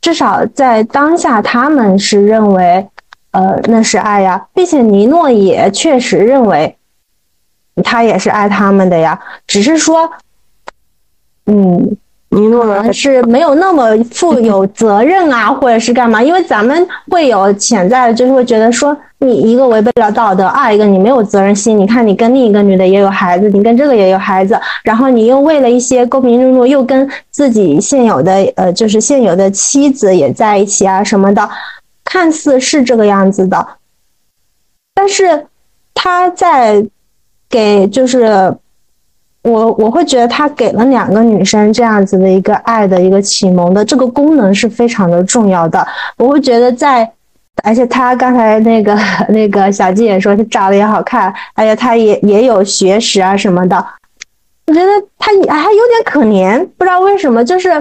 [0.00, 2.84] 至少在当下，他们是认为，
[3.30, 6.76] 呃，那是爱呀，并且尼诺也确实认为，
[7.82, 10.10] 他也是爱他们的呀，只是说，
[11.46, 11.96] 嗯，
[12.30, 16.22] 尼诺是没有那么负有责任啊， 或者是干嘛？
[16.22, 21.76] 因为咱们会有潜在的，就是会觉得说，你一个违背了道德，二一个你没有责任心。
[21.76, 31.48] 你看，你跟另一个女的也有孩子，你跟这个也有孩子，然后你又为了一些公平正路，又跟自己现有的呃，就是现有的妻子也在一起啊什么的，
[32.04, 33.66] 看似是这个样子的，
[34.94, 35.46] 但是
[35.94, 36.86] 他在
[37.50, 38.56] 给就是。
[39.42, 45.82] 我我会觉得他给了两个女生这样子的一个爱的一个启蒙的这个功能是非常的重要的。
[46.18, 47.10] 我会觉得在，
[47.64, 48.94] 而且他刚才那个
[49.30, 53.82] 那个小季也说他长得也好看，而且他也也有学识啊什么的。
[54.66, 57.80] 我觉得他还有点可怜，不知道为什么，就是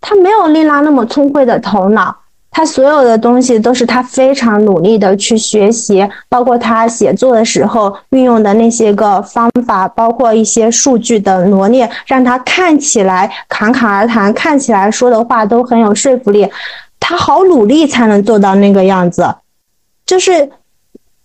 [0.00, 2.16] 他没有丽拉那么聪慧的头脑。
[2.50, 16.50] 他所有的东西都是他非常努力的去学习，包括他写作的时候运用的那些个方法，包括一些数据的罗列，让他看起来侃侃而谈，看起来说的话都很有说服力。
[16.98, 19.34] 他好努力才能做到那个样子，
[20.04, 20.50] 就是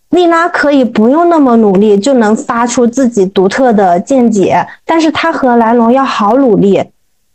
[0.09, 6.83] 丽拉可以不用那么努力就能发出自己独特的见解，但是他和莱农要好努力，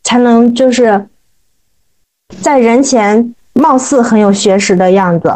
[0.03, 1.07] 才能就是
[2.41, 5.29] 在人前貌似很有学识的样子。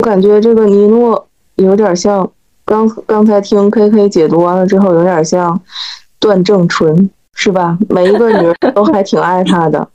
[0.00, 2.28] 我感觉这个尼诺有点像
[2.64, 5.60] 刚刚才听 K K 解读完了之后，有点像
[6.18, 7.76] 段正淳，是吧？
[7.88, 9.88] 每一个女人都还挺爱他的，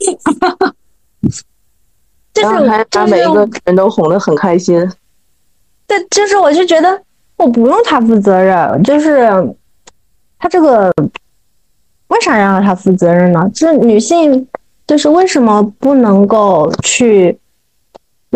[2.32, 4.78] 就是然后还把每一个人都哄得很开心。
[5.86, 7.00] 对，就是我就觉得
[7.36, 9.28] 我不用他负责任，就是
[10.38, 10.92] 他这个
[12.08, 13.48] 为啥要让他负责任呢？
[13.54, 14.46] 就是女性，
[14.86, 17.38] 就是为什么不能够去，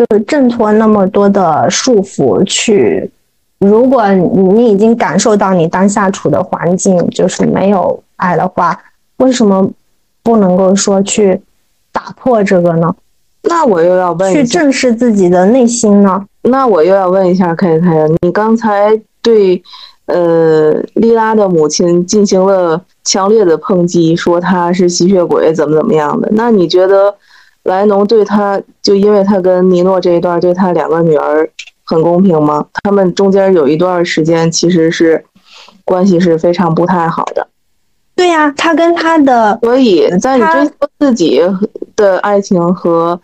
[0.01, 3.11] 就是挣脱那么多的束缚去？
[3.59, 8.75] 如果你已经感受到你当下处的环境就是没有爱的话，
[9.17, 9.69] 为什么
[10.23, 11.39] 不能够说去
[11.91, 12.91] 打破这个呢？
[13.43, 16.25] 那我又要问去，正视自己的内心呢？
[16.41, 19.61] 那我又要问一下 K K 了，你刚才对
[20.07, 26.27] 呃莉拉的母亲进行了强烈的抨击，说她是吸血鬼，怎么怎么样的？
[26.31, 27.13] 那你觉得
[27.63, 31.49] 莱农对他，就因为他跟尼诺这一段对他两个女儿
[31.83, 32.65] 很公平吗？
[32.83, 35.23] 他们中间有一段时间其实是
[35.85, 37.47] 关系是非常不太好的，
[38.15, 41.41] 对呀、他跟他的所以在你他追求自己
[41.95, 43.19] 的爱情和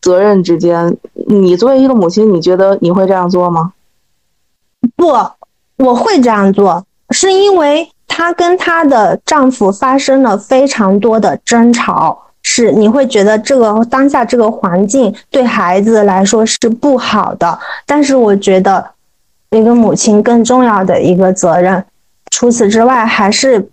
[0.00, 0.96] 责任之间，
[1.28, 3.72] 你作为一个母亲，你觉得你会这样做吗？
[4.96, 5.12] 不，
[5.84, 17.58] 我会这样做，是因为她跟她的丈夫发生了非常多的争吵，是你会觉得这个当下这个环境对孩子来说是不好的。
[17.84, 18.82] 但是我觉得，
[19.50, 21.84] 一个母亲更重要的一个责任，
[22.30, 23.68] 除此之外还是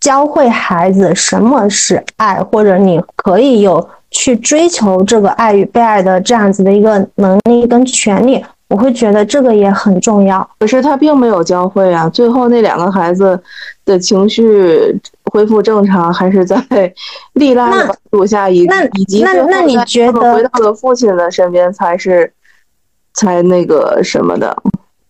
[0.00, 8.44] 教会孩子什么是爱，或者你可以有去追求这个爱与被爱的这样子的一个能力跟权利。
[8.68, 10.46] 我会觉得这个也很重要。
[10.58, 13.40] 可是他并没有教会啊，最后那两个孩子
[13.86, 16.56] 的情绪恢复正常，还是在
[17.34, 22.32] 利拉的帮助下，以那以及最后那那你觉他们回到了父亲的身边，才是
[23.14, 24.56] 才那个什么的。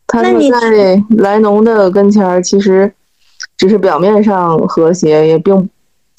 [0.07, 2.91] 他们在莱农的跟前儿，其实
[3.57, 5.69] 只是表面上和谐，也并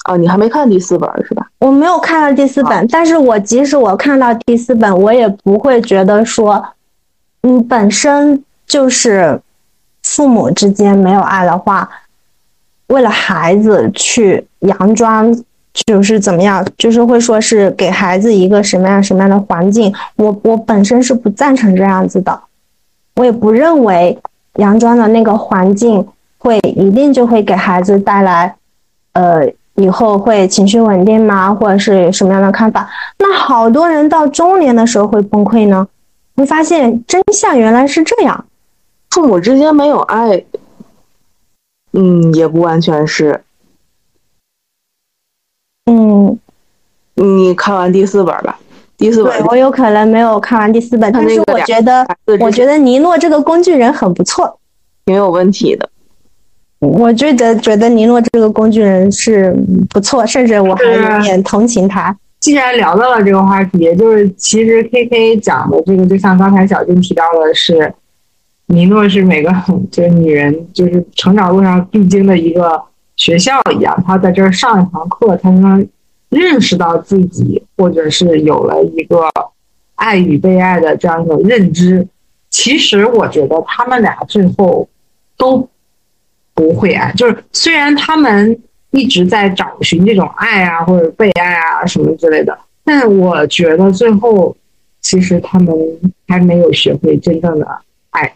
[0.04, 1.46] 啊，你还没看第四本是吧？
[1.58, 6.64] 我没有看到第四本，但是我即使我看到第四本，我也不会觉得说，
[7.42, 9.40] 嗯，本身就是
[10.04, 11.90] 父母之间没有爱的话，
[12.90, 15.34] 为了孩子去佯装，
[15.86, 22.40] 就是怎么样，就是会说是给孩子一个什么样什么样的环境，我我本身是不赞成这样子的，
[23.16, 24.18] 我也不认为
[24.54, 26.06] 佯装的那个环境
[26.38, 28.54] 会一定就会给孩子带来，
[29.14, 29.50] 呃。
[29.76, 31.54] 以后会情绪稳定吗？
[31.54, 32.86] 或者是什么样的看法？
[33.18, 35.88] 那好多人到中年的时候会崩溃呢。
[36.36, 38.44] 会发现真相原来是这样。
[39.08, 40.44] 父母之间没有爱，
[41.92, 43.42] 嗯，也不完全是。
[45.86, 46.38] 嗯，
[47.14, 48.58] 你看完第四本吧，
[48.96, 52.06] 第四本对我有可能没有看完第四本，但是我觉得，
[52.40, 54.58] 我觉得尼诺这个工具人很不错。
[55.06, 55.88] 挺有问题的。
[56.78, 59.54] 我觉得觉得尼诺这个工具人是
[59.90, 62.16] 不错，甚至我还是有点同情他。
[62.38, 67.92] 既然聊到了这个话题，就是其实 K K 讲的这个，就像刚才小金提到的是，
[68.72, 69.52] 尼诺是每个
[69.90, 72.80] 就是女人就是成长路上必经的一个
[73.16, 75.86] 学校一样，她在这儿上一堂课，才能
[76.28, 79.24] 认识到自己，或者是有了一个
[79.96, 82.06] 爱与被爱的这样一种认知。
[82.48, 84.88] 其实我觉得他们俩最后
[85.36, 85.68] 都
[86.54, 88.56] 不会爱，就是虽然他们
[88.92, 94.56] 一直在找寻这种爱啊，或者被爱啊什么之类的，但我觉得最后
[95.00, 95.76] 其实他们
[96.28, 97.66] 还没有学会真正的
[98.10, 98.34] 爱，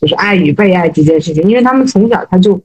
[0.00, 2.60] 就是爱与被爱这件事情，因为他们从小他就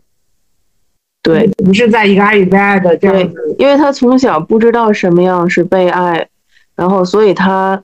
[1.21, 6.27] 对，不是在一个爱与被爱的这样对子，因为他从小不知道什么样是被爱，
[6.75, 7.81] 然后所以他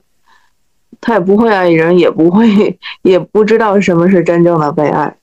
[1.00, 5.16] 他也不会爱人，也不会也不知道什么是真正的被爱。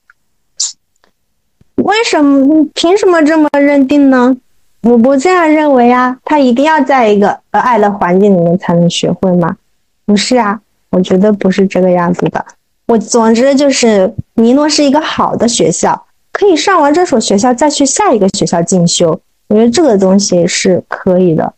[1.76, 2.66] 为什么？
[2.74, 4.36] 凭什么这么认定呢？
[4.82, 9.56] 我不这样认为啊，他一定要在一个呃爱的环境里面才能学会吗？
[10.04, 12.44] 不是啊，我觉得不是这个样子的。
[12.88, 19.20] 我总之就是，尼诺是一个好的学校，可以上完这所学校再去下一个学校进修。
[19.48, 21.52] 我觉得这个东西是可以的。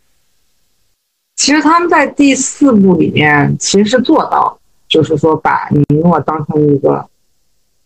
[1.37, 4.59] 其实他们在第四部里面其实是做到，
[4.89, 7.07] 就是说把尼诺当成一个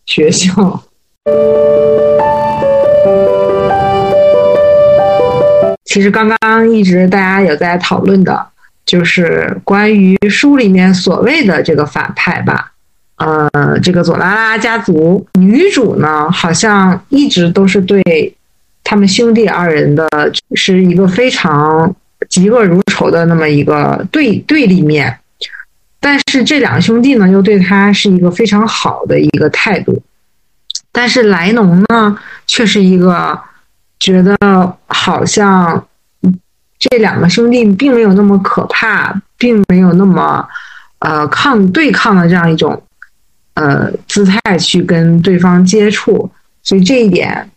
[0.07, 0.81] 学校。
[5.85, 8.47] 其实刚刚一直大家有在讨论的，
[8.83, 12.71] 就是关于书里面所谓的这个反派吧。
[13.17, 18.03] 呃，这个佐拉拉家族女主呢，好像一直都是对
[18.83, 20.05] 他们兄弟二人的
[20.53, 21.95] 是一个非常
[22.29, 25.17] 嫉恶如仇的那么一个对对立面，
[26.01, 30.01] 但是这两兄弟呢，又对他是一个非常好的一个态度，
[30.91, 33.39] 但是莱农呢，却是一个
[33.97, 34.37] 觉得
[34.87, 35.87] 好像
[36.77, 40.45] 这两个兄弟并没有那么可怕，并没有那么
[40.99, 42.83] 呃抗对抗的这样一种。
[43.55, 46.29] 呃，姿态去跟对方接触，
[46.61, 47.49] 所以这一点，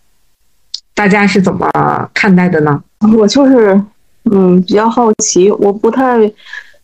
[0.95, 1.69] 大家是怎么
[2.15, 2.81] 看待的呢？
[3.19, 3.83] 我就是，
[4.31, 6.19] 嗯，比较好奇，我不太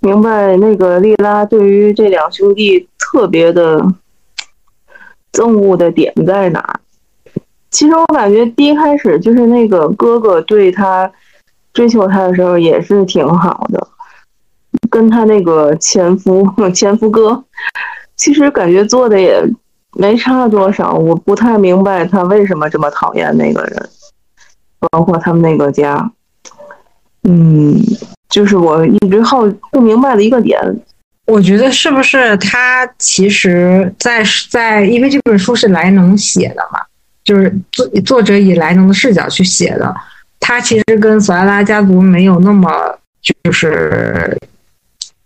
[0.01, 3.81] 明白那个莉拉对于这两兄弟特别的
[5.33, 6.81] 憎恶的点在哪。
[7.71, 11.09] 其实我感觉第一开始就是那个哥哥对他
[11.73, 13.89] 追求他的时候也是挺好的，
[14.91, 16.45] 跟他那个前夫
[16.75, 17.45] 前夫哥。
[18.17, 19.43] 其实感觉做的也
[19.97, 23.89] 没差多少，我不太明白他为什么这么讨厌那个人，
[24.91, 26.11] 包括他们那个家。
[27.23, 27.81] 嗯，
[28.29, 30.61] 就是我一直好不明白的一个点。
[31.27, 36.81] 我觉得是不是他其实，在在因为这本书是莱农写的嘛，
[37.25, 39.95] 就是作作者以莱农的视角去写的，
[40.39, 42.71] 他其实跟索拉拉家族没有那么
[43.23, 44.37] 就是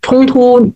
[0.01, 0.71] 冲突。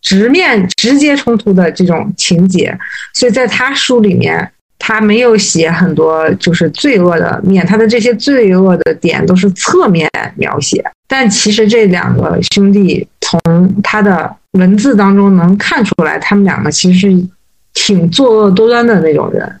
[0.00, 2.76] 直面直接冲突的这种情节，
[3.14, 10.84] 所以在他书里面，他没有写很多就是罪恶的面，他的这些罪恶的点都是侧面描写。
[11.06, 13.40] 但其实这两个兄弟从
[13.82, 17.26] 他的文字当中能看出来，他们两个其实是
[17.74, 19.60] 挺作恶多端的那种人。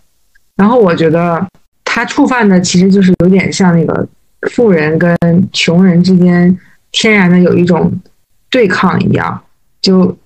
[0.56, 1.46] 然后我觉得
[1.84, 4.06] 他触犯的其实就是有点像那个
[4.50, 5.16] 富人跟
[5.52, 6.58] 穷人之间
[6.90, 7.92] 天然的有一种
[8.50, 9.42] 对抗一样，
[9.82, 10.16] 就。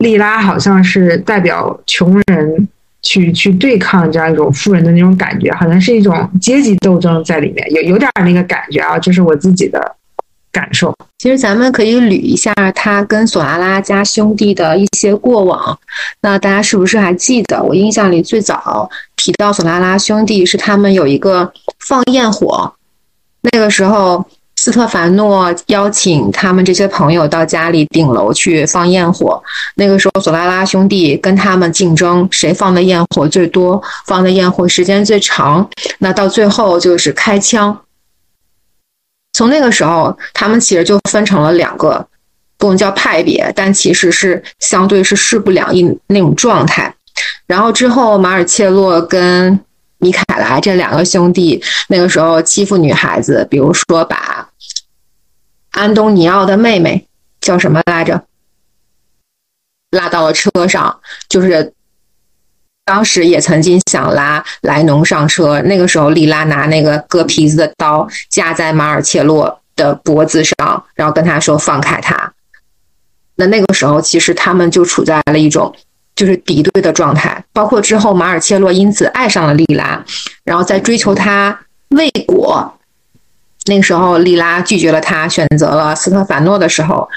[0.00, 2.68] 莉拉好像是代表穷人
[3.02, 9.94] 去去对抗这样一种富人的那种感觉，好像是一种阶级斗争在里面，有有点那个感觉啊，这是我自己的
[10.50, 10.90] 感受。
[11.18, 15.78] 其实咱们可以捋一下他跟索拉拉家兄弟的一些过往。
[16.22, 17.62] 那大家是不是还记得？
[17.62, 22.72] 我印象里最早提到索拉拉兄弟是他们有一个放焰火，
[23.52, 24.24] 那个时候。
[24.60, 29.42] 斯特凡诺邀请他们这些朋友到家里顶楼去放焰火。
[29.76, 35.66] 那个时候，索拉拉兄弟跟他们竞争，谁放的焰火最多，放的焰火时间最长。
[36.00, 37.74] 那到最后就是开枪。
[39.32, 42.06] 从那个时候，他们其实就分成了两个，
[42.58, 46.94] 不能叫派别，但其实是相对是势不两立那种状态。
[47.46, 49.58] 然后之后，马尔切洛跟
[50.00, 54.48] 米凯莱这两个兄弟，那个时候欺负女孩子，比如说把。
[55.70, 57.06] 安东尼奥的妹妹
[57.40, 58.24] 叫什么来着？
[59.90, 61.72] 拉到了车上，就是
[62.84, 65.62] 当时也曾经想拉莱农上车。
[65.62, 72.32] 那个时候，莉拉拿那个割皮子的刀架在马尔切洛的脖子上，然后跟他说放开他。
[73.36, 75.74] 那那个时候，其实他们就处在了一种
[76.20, 77.42] 就是敌对的状态。
[77.50, 80.04] 包括之后，马尔切洛因此爱上了莉拉，
[80.44, 81.58] 然后在追求她
[81.88, 82.76] 未果。
[83.64, 87.08] 那个时候，莉拉拒绝了他，选择了斯特凡诺的时候，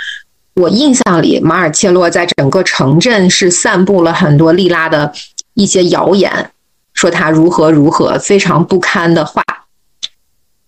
[0.56, 5.12] 我印象里，马尔切洛在整个城镇是散布了很多莉拉的
[5.56, 6.52] 一些谣言，
[6.94, 9.44] 说他如何如何非常不堪的话。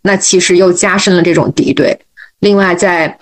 [0.01, 2.01] 那其实又加深了这种敌对。
[2.39, 3.17] 另外，在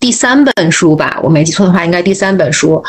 [0.00, 2.82] 第三本书吧，我没记错的话，应该第三本书，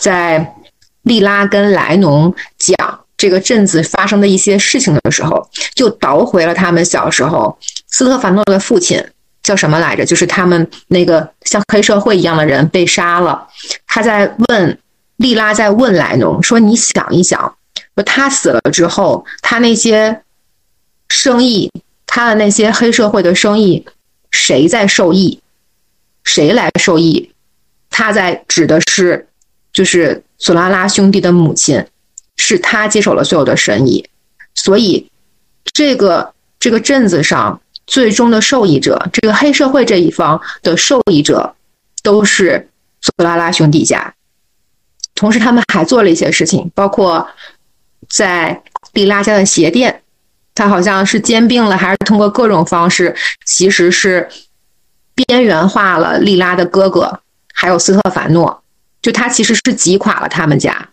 [0.00, 0.54] 在
[1.02, 2.76] 利拉跟莱农讲。
[3.16, 7.54] 这个镇子发生的一些事情的时候，就倒回了他们小时候。
[7.88, 8.98] 斯特凡诺的父亲
[9.42, 10.06] 叫什么来着？
[10.06, 13.46] 就是他们那个像黑社会一样的人被杀了。
[13.86, 14.78] 他在问
[15.16, 17.38] 利拉，在问莱农说：“你想一想，
[17.94, 20.22] 说他死了之后，他那些
[21.10, 21.70] 生意，
[22.06, 23.84] 他的那些黑社会的生意，
[24.30, 25.42] 谁在受益？
[26.24, 27.30] 谁来受益？
[27.90, 29.28] 他在指的是，
[29.72, 31.84] 就是索拉拉兄弟的母亲。”
[32.42, 34.02] 是他接手了所有的生意，
[34.54, 35.06] 所以
[35.74, 41.54] 这个这个镇子上最终的受益者，这个黑社会这一方的受益者，
[42.02, 42.66] 都是
[43.02, 44.14] 索拉拉兄弟家。
[45.14, 47.28] 同时，他们还做了一些事情，包括
[48.08, 48.62] 在
[48.94, 50.02] 利拉家的鞋店，
[50.54, 53.14] 他好像是兼并了，还是通过各种方式，
[53.44, 54.26] 其实是
[55.14, 57.20] 边缘化了利拉的哥哥，
[57.52, 58.62] 还有斯特凡诺，
[59.02, 60.88] 就他其实是挤垮了他们家。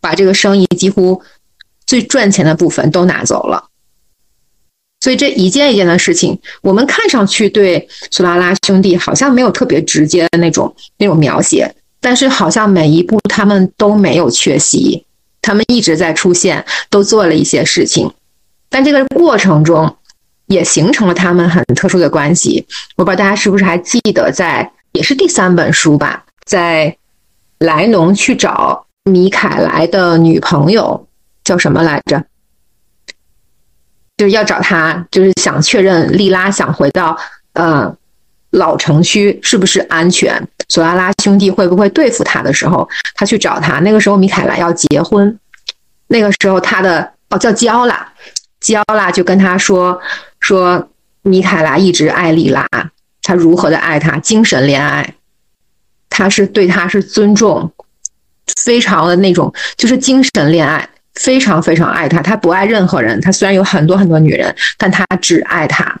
[0.00, 1.22] 把这个生意几乎
[1.86, 3.70] 最赚钱的部分都拿走了，
[5.00, 15.06] 所以这一件一件的事情，我们看上去对苏拉拉兄弟好像没有特别直接的那种那种描写，但是好像每一步他们都没有缺席，
[15.40, 18.12] 他们一直在出现，都做了一些事情，
[18.68, 19.96] 但这个过程中
[20.48, 22.66] 也形成了他们很特殊的关系。
[22.96, 26.94] 我不知道大家是不是还记得，在也是第三本书吧，在
[27.64, 31.06] 莱农去找米凯莱的女朋友
[31.42, 32.22] 叫什么来着？
[34.16, 37.18] 就是要找他，就是想确认莉拉想回到
[37.54, 37.92] 呃
[38.50, 43.80] 老城区是不是安全，索拉拉兄弟会不会对付他的时候，他去找他。
[43.80, 45.36] 那个时候米凯莱要结婚，
[46.06, 48.12] 那个时候他的哦叫焦拉，
[48.60, 50.00] 焦拉就跟他说
[50.38, 50.88] 说
[51.22, 52.64] 米凯拉一直爱莉拉，
[53.22, 55.14] 他如何的爱她，精神恋爱，
[56.08, 57.70] 他是对她是尊重，
[58.62, 60.88] 非常的那种就是精神恋爱。
[61.20, 63.20] 非常非常爱她，他不爱任何人。
[63.20, 65.96] 他虽然有很多很多女人，但他只爱她，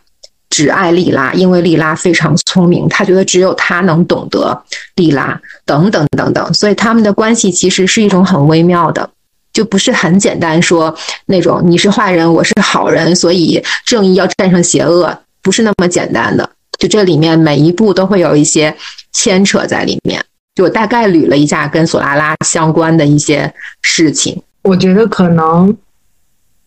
[0.50, 2.88] 只爱莉拉，因为莉拉非常聪明。
[2.88, 4.60] 他觉得只有他能懂得
[4.96, 6.52] 莉拉，等等等等。
[6.52, 9.08] 所以他们的关系其实是一种很微妙的，
[9.52, 10.92] 就不是很简单说
[11.26, 16.50] 那种你是坏人，我是好人，所以正义要战胜邪恶，不是那么简单的。
[16.76, 18.76] 就这里面每一步都会有一些
[19.14, 20.22] 牵扯在里面。
[20.54, 24.40] 就我大概捋了一下跟索拉拉相关的一些事情。
[24.62, 25.74] 我觉得可能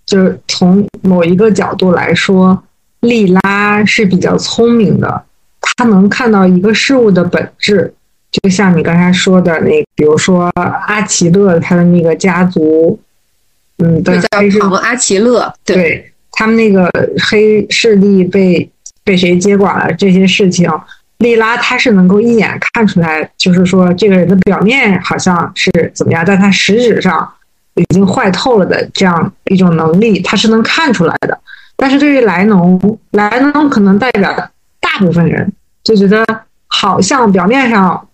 [0.06, 2.64] 就是从某一个角度来说，
[3.02, 5.24] 莉拉是比较聪明的，
[5.62, 7.94] 她能看到一个事物的本质。
[8.30, 13.00] 就像你刚才说的那，比如说阿奇勒他的那个家族，
[13.78, 14.20] 嗯，对，
[14.82, 16.92] 阿奇勒，对他们那个
[17.30, 18.70] 黑势力被
[19.06, 20.70] 被谁接管了这些事情，
[21.20, 27.34] 莉拉她是能够一眼看出来，就是说这个人的表面好像是怎么样，但他实质上。
[27.80, 31.40] 已经坏透了的这样一种能力，他是能看出来的。
[31.76, 34.34] 但是对于莱农，莱农可能代表
[34.80, 35.48] 大部分人
[35.84, 36.26] 就觉得
[36.66, 38.08] 好像表面上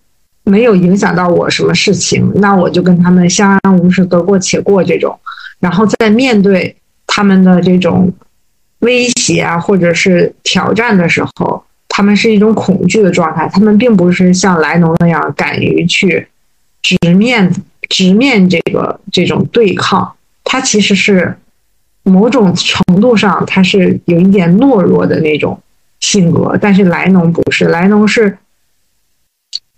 [0.44, 5.18] 没有影响到我什么事情，那我就跟他们相安无事，得过且过这种。
[5.62, 6.76] 然后在面对
[7.08, 8.12] 他们的这种
[8.80, 11.64] 威胁啊，或者是挑战的时候，
[11.96, 13.48] 他们是一种恐惧的状态。
[13.54, 16.28] 他们并不是像莱农那样敢于去
[16.82, 17.54] 直面。
[17.90, 20.16] 直面这个这种对抗，
[20.46, 21.38] 他其实是
[22.02, 25.62] 某种程度上，他是有一点懦弱的那种
[26.00, 26.58] 性格。
[26.60, 28.36] 但是莱农不是，莱农是，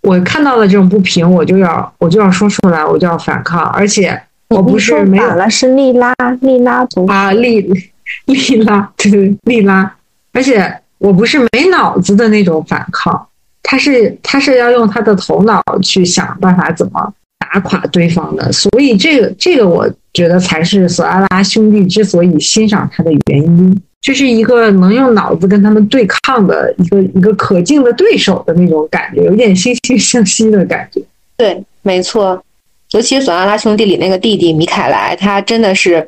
[0.02, 3.62] 我看到了这种不平，我就要我就要说出来，我就要反抗。
[3.70, 7.60] 而且我不是没有了，是利拉，利拉啊，利
[8.26, 9.92] 利拉，对 利拉。
[10.32, 13.28] 而且我不是没脑子的那种反抗，
[13.62, 17.12] 他是他是要用他的头脑去想办法怎么。
[17.38, 31.00] 打垮对方的，所以这个这个，我觉得才是索阿拉兄弟之所以欣赏他的原因，就是一个能用脑子跟他们对抗的一个一个可敬的对手的那种感觉，有点惺惺相惜的感觉。
[31.36, 32.42] 对，没错，
[32.90, 36.06] 尤其是索阿拉兄弟里那个弟弟米凯莱，他真的是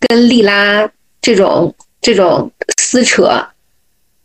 [0.00, 0.88] 跟莉拉
[1.20, 3.30] 这种这种撕扯。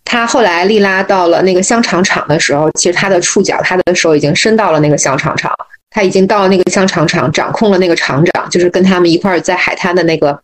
[0.10, 5.52] 他后来利拉到了那个香肠厂的时候，其实他的触角，他的手已经伸到了那个香肠厂。
[5.90, 10.40] 他已经到了那个香肠厂，掌控了那个厂长，就是跟他们一块儿在海滩的那个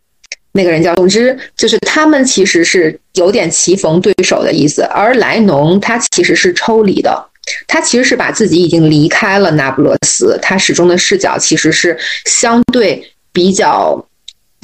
[0.52, 0.94] 那个人叫。
[0.96, 4.82] 总之，就是他们其实是有点棋逢对手的意思。
[4.82, 7.24] 而莱农他其实是抽离的，
[7.66, 11.96] 他其实是把自己已经离开了那不勒斯，他始终的视角其实是
[12.26, 13.02] 相对
[13.32, 14.04] 比较。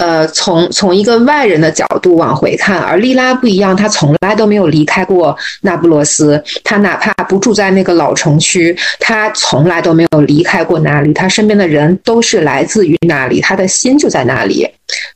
[0.00, 14.66] 呃，从从一个外人的角度往回看，而莉拉不一样，她从来都没有离开过那不勒斯，她哪怕不住在那个老城区，她从来都没有离开过那里，她身边的人都是来自于那里，她的心就在那里，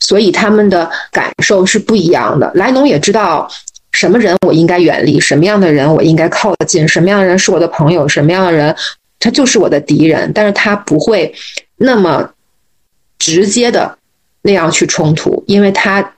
[0.01, 2.53] 所以他们的感受是不一样的。
[2.55, 3.49] 莱农也知道
[3.93, 8.77] 什么人我应该远离，什么样的人我应该靠近，什么样的人是我的朋友，什么样的人
[9.19, 11.35] 他就是我的敌人，但是他不会
[11.79, 12.29] 那么
[13.19, 13.97] 直接的。
[14.47, 16.13] 那样去冲突，因为他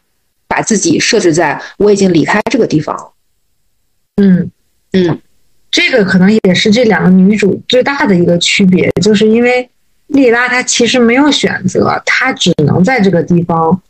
[0.49, 3.13] 把自己设置在我已经离开这个地方。
[4.17, 4.51] 嗯
[4.93, 5.19] 嗯，
[5.71, 9.69] 这个可能也是这两个女主最大的一个区别，就是因为
[10.09, 13.81] 莉拉她其实没有选择，她只能在这个地方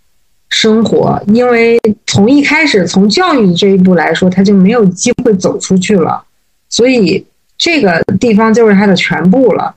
[0.51, 6.23] 生活，因为从一开始从教育这一步来说，她就没有机会走出去了，
[6.69, 7.25] 所以
[7.57, 9.75] 这个地方就是她的全部了。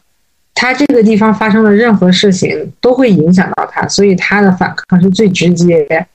[0.62, 6.06] 他这个地方发生的任何事情都会影响到他，所以他的反抗是最直接，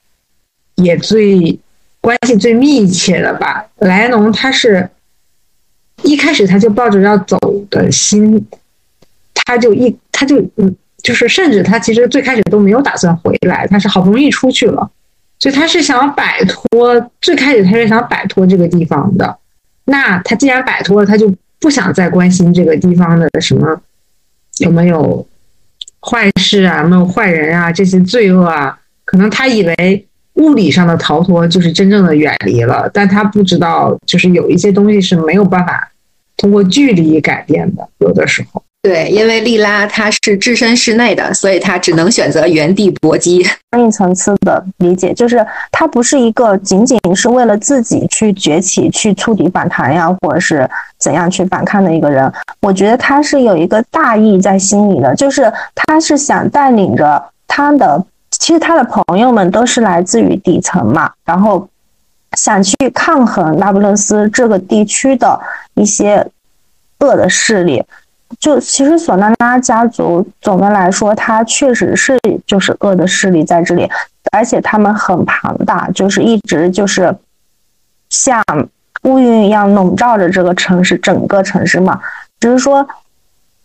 [0.75, 1.59] 也最
[2.03, 3.65] 关系最密切的吧。
[3.79, 4.87] 莱农他是
[6.03, 7.39] 一开始他就抱着要走
[7.71, 8.47] 的心，
[9.33, 14.91] 他就一他就嗯，就是甚至他其实最开始都没有打算回来，他是好不容易出去了，
[15.39, 17.11] 所以他是想摆脱。
[17.23, 19.39] 最开始他是想摆脱这个地方的，
[19.87, 23.81] 那他既然摆脱了，他就不想再关心这个地方的什么。
[24.59, 25.27] 有没有
[26.01, 35.91] 坏事啊，没有坏人啊，这些罪恶啊，可能他以为物理上的逃脱就是真正的远离了，但他不知道，就是有一些东西是没有办法
[36.37, 38.63] 通过距离改变的，有的时候。
[38.85, 43.43] 对，因为莉拉她是置身事内的，所以她只能选择原地搏击。
[43.75, 50.69] 另一层次的理解就是，她不是一个仅仅是为了自己去崛起、去触底反弹呀，或者是
[50.99, 52.31] 怎样去反抗的一个人。
[52.61, 61.67] 我觉得他是有一个大义在心里的，就是他是想带领着他的，其实他的朋友们都是来自于底层嘛，然后
[62.37, 65.41] 想去抗衡那不勒斯这个地区的
[65.73, 66.27] 一些
[66.99, 67.83] 恶的势力。
[68.41, 73.89] 就其实索纳拉家族总的来说，它确实是就是恶的势力在这里，
[74.33, 77.15] 而且他们很庞大，就是一直就是
[78.11, 78.43] 像
[79.03, 82.01] 乌云一样笼罩着这个城市，整个城市嘛。
[82.41, 82.87] 只是说，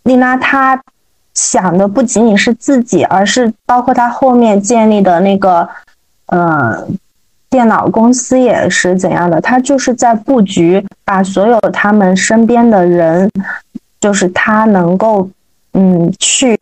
[0.04, 0.80] 丽娜她
[1.34, 5.68] 想的不仅仅是自己，而是包括她后面建立的那个
[6.28, 6.88] 呃
[7.50, 13.30] 电脑公司也是怎样的，她就是在布局，把所有他们身边的人。
[14.00, 15.30] 就是他能够，
[15.74, 16.58] 嗯，去，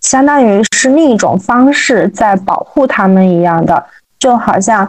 [0.00, 3.84] 相当于是另一种方式在保护他们一样的，
[4.18, 4.88] 就好像，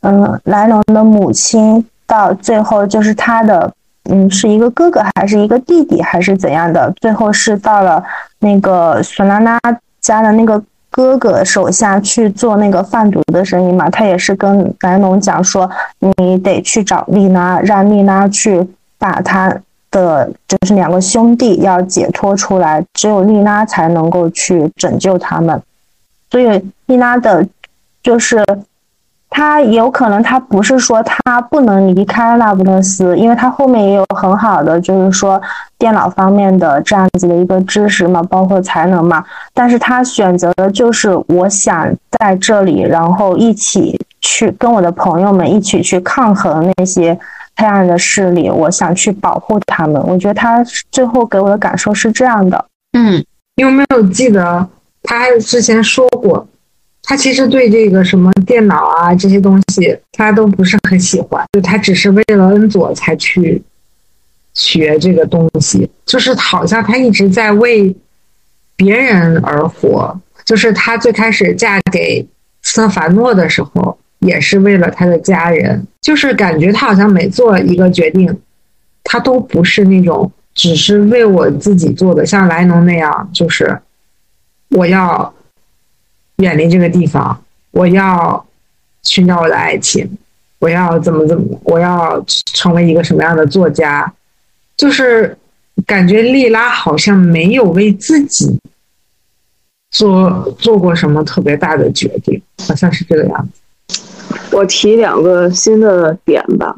[0.00, 3.72] 嗯，莱农的母亲到最后就是他的，
[4.10, 8.02] 嗯，是一个哥哥还是一个弟弟还是怎样的，最后是到了
[8.40, 9.60] 那个索拉拉
[10.00, 18.66] 家的那个哥哥手下去做那个贩毒的生意嘛，他也是跟莱农讲说，你得去找丽娜，让丽娜去
[18.98, 19.56] 把他。
[19.96, 25.60] 的就是两个兄弟要解脱出来，只有丽娜才能够去拯救他们。
[26.30, 27.46] 所以丽娜的，
[28.02, 28.44] 就是
[29.30, 35.40] 他有可能他不是说他不能离开那不勒斯，因为他后面也有很好的就是说
[35.78, 39.24] 电脑方面的这样子的一个知识嘛，包括才能嘛。
[39.54, 41.88] 但是他选择的就是我想
[42.18, 47.18] 在这里，然后一起去跟我的朋友们一起去抗衡那些。
[47.56, 50.02] 黑暗的势力，我想去保护他们。
[50.06, 52.64] 我觉得他最后给我的感受是这样的。
[52.92, 53.24] 嗯，
[53.56, 54.68] 你有没有记得
[55.02, 56.46] 他之前说过，
[57.02, 63.62] 他其实对这个什么电脑啊这些东西，他都不是很喜欢，就他只是为了恩佐才去
[64.54, 67.94] 学这个东西，就是好像他一直在为
[68.76, 70.18] 别人而活。
[70.44, 72.24] 就是他最开始嫁给
[72.62, 73.98] 斯特凡诺的时候。
[74.26, 78.36] 也是为了他的家人，就是感觉他好像每做一个决定，
[79.04, 83.78] 他都不是那种只是为我自己做的，像莱农那样，就是
[84.70, 85.32] 我要
[86.38, 88.44] 远离这个地方，我要
[89.04, 90.18] 寻找我的爱情，
[90.58, 94.12] 我要怎么怎么，我要成为一个什么样的作家，
[94.76, 95.38] 就是
[95.86, 98.58] 感觉莉拉好像没有为自己
[99.90, 103.60] 做做过什么特别大的决定，好像是这个样子。
[104.52, 106.76] 我提两个新的点吧，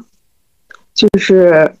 [0.93, 1.71] 就是，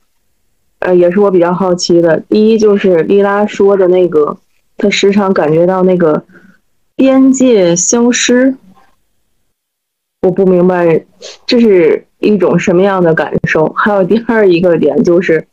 [0.79, 2.19] 呃，也是我比较好奇的。
[2.29, 4.37] 第一就是莉拉说的那个，
[4.77, 6.23] 她时常感觉到那个
[6.95, 8.55] 边界消失，
[10.21, 11.03] 我不明白
[11.45, 13.67] 这是一种什么样的感受。
[13.73, 15.45] 还有第二一个点就是，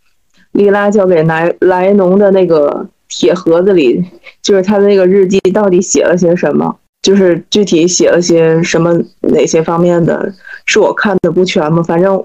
[0.53, 4.05] 莉拉交给莱莱农的那个铁盒子里，
[4.43, 6.79] 就是他的那个日记到底写了些什么。
[7.07, 10.29] 就是具体写了些什么哪些方面的，
[10.65, 11.81] 是我看的不全吗？
[11.85, 12.21] 反正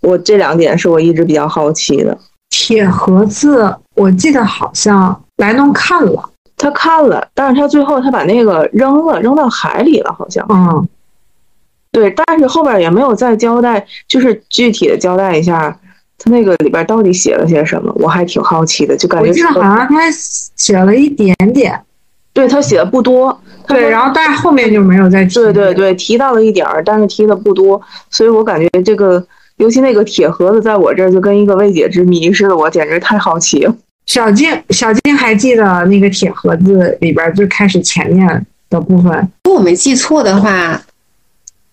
[0.00, 2.18] 我这两点是我一直比较好奇的。
[2.50, 10.44] 铁盒子，我记得好像莱农看了，他看了，但是他最后他把那个扔了，扔到海里了，好像。
[10.48, 10.88] 嗯，
[11.92, 15.78] 对，但是后边也没有再交代，就是具体的交代一下
[16.18, 19.28] 他那个里边到底写了些什么，我还挺好奇的，就感觉。
[19.28, 21.80] 我记得好像他写了一点点，
[22.32, 23.38] 对他写的不多。
[23.66, 25.34] 对，然后但是后面就没有再提。
[25.34, 27.80] 对对对，提到了一点儿，但是提的不多，
[28.10, 29.24] 所以我感觉这个，
[29.56, 33.74] 尤其那个铁盒子，在我这儿就跟一个未解之谜似的，我简直太好奇了。
[34.06, 39.12] 小静，小静还记得那个铁盒子里边最开始前面的部分？
[39.44, 40.82] 如果我没记错的话，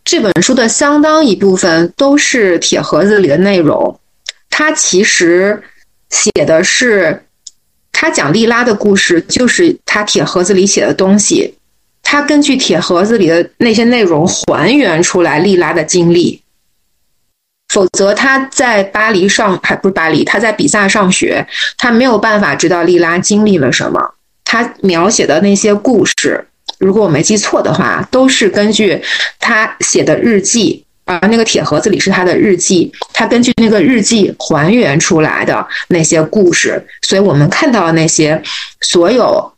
[0.04, 4.00] 这本书的相当一部分都是铁盒子里的内容。
[4.52, 5.62] 它其实
[6.10, 7.24] 写的是，
[8.02, 11.54] 他讲莉拉的故事，就是他铁盒子里写的东西。
[12.02, 16.42] 他根据铁盒子里的那些内容还原出来莉拉的经历，
[17.68, 21.46] 否则他在巴黎上还不是巴黎，他在比萨上学，
[21.78, 24.00] 他没有办法知道莉拉经历了什么。
[24.46, 26.48] 他描写的那些故事，
[26.78, 29.04] 如果我没记错的话，都是根据
[29.40, 38.40] 他写的日记而那个铁盒子里是他的日记，他根据那个日记还原出来的那些故事，所以我们看到的那些
[38.82, 39.52] 所有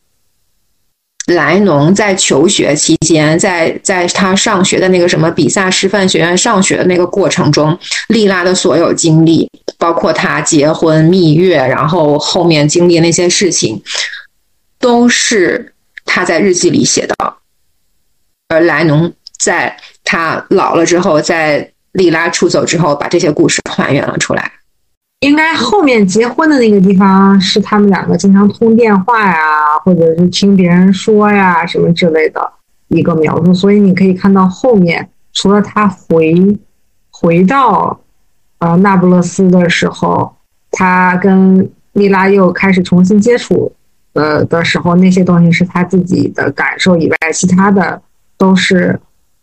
[1.27, 7.77] 莱农在求学期间，在在他上学的那个什么比萨师范学院上学的那个过程中，
[8.07, 13.83] 莉拉的所有经历，包括他结婚、蜜月，然后后面经历那些事情，
[14.79, 15.73] 都是
[16.05, 17.15] 他在日记里写的，
[18.47, 19.11] 而莱农
[19.43, 19.75] 在。
[20.03, 24.51] 他老了之后，在莉拉出走之后，把这些故事还原了出来。
[25.21, 29.37] 应该后面结婚的那个地方是他们两个经常通电话呀，
[29.85, 32.41] 或者是听别人说呀什么之类的
[32.89, 33.53] 一个描述。
[33.53, 36.59] 所以你可以看到后面，除了他回
[37.09, 37.97] 回到
[38.57, 40.35] 呃那不勒斯的时候，
[40.71, 43.71] 他跟莉拉又开始重新接触
[44.13, 48.01] 呃的时候，那些东西是他自己的感受以外，其他的
[48.37, 48.99] 都是。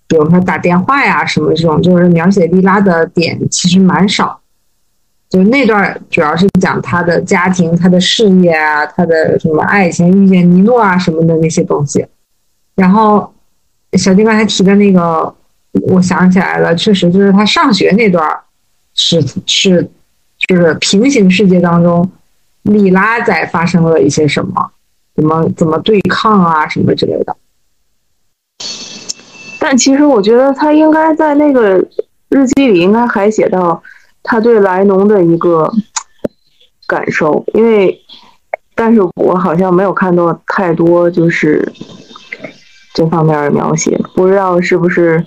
[0.08, 4.40] 比如说打电话呀什么这种，就是描写莉拉的点其实蛮少，
[5.28, 12.06] 就那段主要是讲她的家庭、她的事业啊、她的什么爱情、遇见尼诺啊什么的那些东西。
[12.74, 13.34] 然后
[13.92, 15.34] 小丁刚才提的那个，
[15.88, 18.26] 我想起来了，确实就是他上学那段
[18.94, 19.90] 是是
[20.46, 22.10] 就是平行世界当中，
[22.62, 24.70] 莉拉在发生了一些什么，
[25.14, 27.36] 怎么怎么对抗啊什么之类的。
[29.58, 31.84] 但其实我觉得他应该在那个
[32.28, 33.82] 日记里应该还写到
[34.22, 35.70] 他对莱农的一个
[36.86, 38.00] 感受，因为
[38.74, 41.72] 但是我好像没有看到太多就是
[42.94, 45.26] 这方面的描写，不知道是不是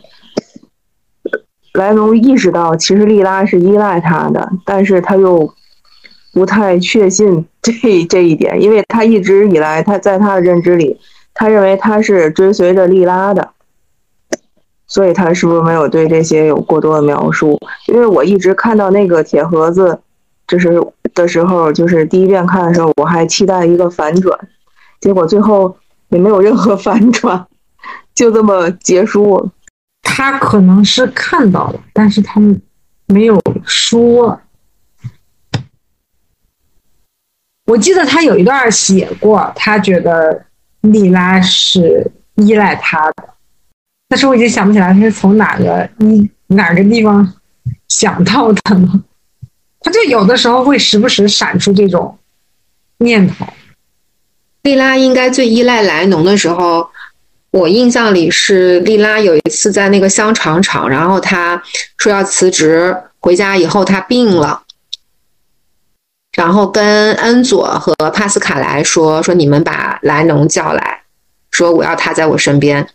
[1.73, 5.53] 莱农意识到其实莉拉是依赖他的，但是他又
[6.33, 7.71] 不太确信这
[8.09, 10.99] 这一点，因为他一直以来他在他的认知里，
[11.33, 13.51] 他认为他是追随着莉拉的。
[14.91, 17.57] 所以他是不是没有对这些有过多的描述？
[17.87, 19.97] 因为我一直看到那个铁盒子，
[20.45, 24.37] 就是的时候，就是第一遍看的时候，我还期待一个反转，
[24.99, 25.77] 结果最后
[26.09, 27.47] 也没有任何反转，
[28.13, 29.49] 就这么结束。
[30.01, 32.41] 他可能是看到了，但是他
[33.05, 34.41] 没有说。
[37.67, 40.47] 我记得他有一段写过，他觉得
[40.81, 43.29] 莉拉是依赖他的。
[44.11, 47.33] 但是我已经想不起来他是从哪个一哪个地方
[47.87, 49.01] 想到的了。
[49.79, 52.19] 他就有的时候会时不时闪出这种
[52.97, 53.47] 念头。
[54.63, 56.89] 莉拉应该最依赖莱农的时候，
[57.51, 61.63] 我印象里是莉拉有一次在那个香肠厂，然后他
[61.97, 64.61] 说要辞职，回家以后他病了，
[66.33, 71.01] 然后跟恩佐和帕斯卡莱说说你们把莱农叫来，
[71.49, 72.85] 说我要他在我身边。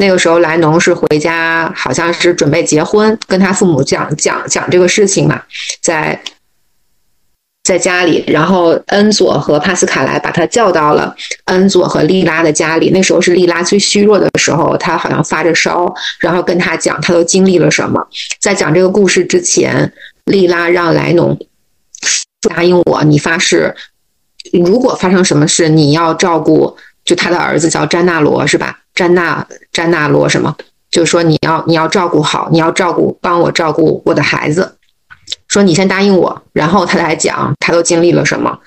[0.00, 5.42] 那个时候，莱农是回家，好像是准备结婚，跟他父母讲讲讲这个事情嘛，
[5.82, 6.18] 在
[7.64, 11.12] 在家里，然后恩佐和帕斯卡莱把他叫到了
[11.46, 12.90] 恩佐和莉拉的家里。
[12.90, 18.00] 那时候是莉拉最虚弱的时候，他好像发着烧，然后跟他讲他都经历了什么。
[18.40, 19.92] 在讲这个故事之前，
[20.26, 21.36] 莉拉让莱农
[22.48, 23.74] 答应我，你发誓，
[24.52, 28.78] 如果发生什么事，你要照顾，就他的儿子叫詹纳罗，是吧？
[28.98, 30.52] 詹娜詹娜罗什么？
[30.90, 34.76] 就说你要你要照顾好，你要照顾帮我照顾我的孩子。
[35.46, 38.58] 说你先答应我，然后他来讲他都经历了什么。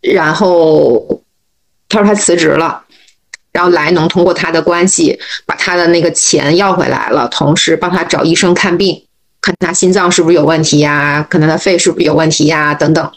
[0.00, 1.22] 然后
[1.88, 2.82] 他说他辞职了，
[3.52, 9.00] 然后莱农通过他的关系把他的那个钱要回来了，同时帮他找医生看病，
[9.40, 13.12] 看他心脏是不是有问题呀，看他的肺是不是有问题呀等等。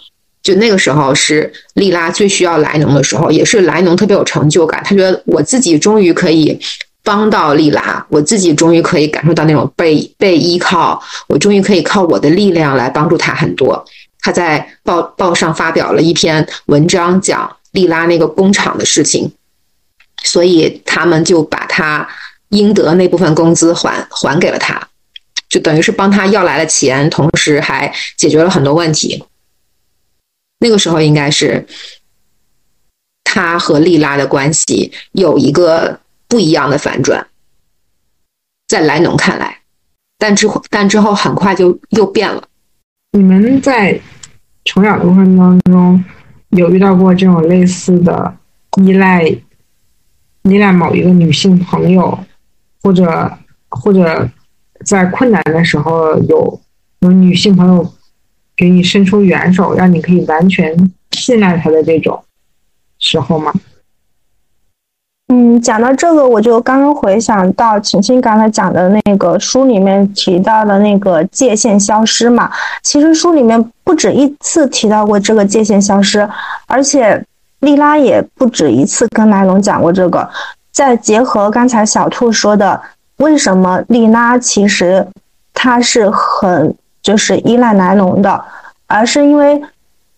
[0.46, 4.80] 就那个时候是莉拉最需要莱农的时候，也是莱农特别有成就感。
[4.86, 6.56] 他觉得我自己终于可以
[7.04, 13.84] 帮到莉拉，我自己终于可以感受到那种被被依靠，我终于可以靠我的力量来帮助他很多。
[14.20, 19.32] 他在报报上发表了一篇文章，讲莉拉那个工厂的事情，
[20.24, 22.08] 所以他们就把他
[22.50, 24.80] 应得那部分工资还还给了他，
[25.50, 29.24] 就等于是帮他要来了钱，同时还解决了很多问题。
[30.66, 31.64] 那个时候应该是
[33.24, 37.28] 他和莉拉的关系有一个不一样的反转，
[38.68, 39.60] 在莱农看来，
[40.18, 42.44] 但之后但之后很快就又变了。
[43.12, 44.02] 你们在
[44.64, 46.04] 成长过程当中
[46.50, 48.36] 有遇到过这种类似的
[48.82, 49.22] 依赖
[50.42, 52.18] 依赖某一个女性朋友，
[52.82, 53.32] 或者
[53.70, 54.28] 或者
[54.84, 56.60] 在困难的时候有
[57.02, 57.94] 有女性朋友？
[58.56, 62.24] 给你伸出援手，让你可以完全信赖他的这种
[63.00, 63.54] 时候吗？
[65.28, 72.52] 嗯，讲到这个，我就刚刚回想到晴晴刚才讲的那个书里面提到的那个界限消失嘛。
[72.84, 76.30] 其实书里面不止一次提到过这个界限消失，
[76.68, 77.26] 而且
[77.62, 80.30] 莉拉也不止一次跟莱龙讲过这个。
[80.72, 82.80] 再结合刚才小兔说的，
[83.18, 85.08] 为什么莉拉其实
[85.56, 86.76] 她是很
[87.06, 88.44] 就是依赖莱农的，
[88.88, 89.62] 而是因为。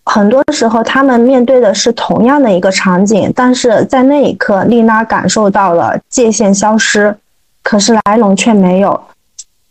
[0.09, 7.13] 很多时候，他们面对的是同样的一个场景，但是在那一刻，丽娜感受到了界限消失，
[7.61, 8.97] 可是莱龙却没有。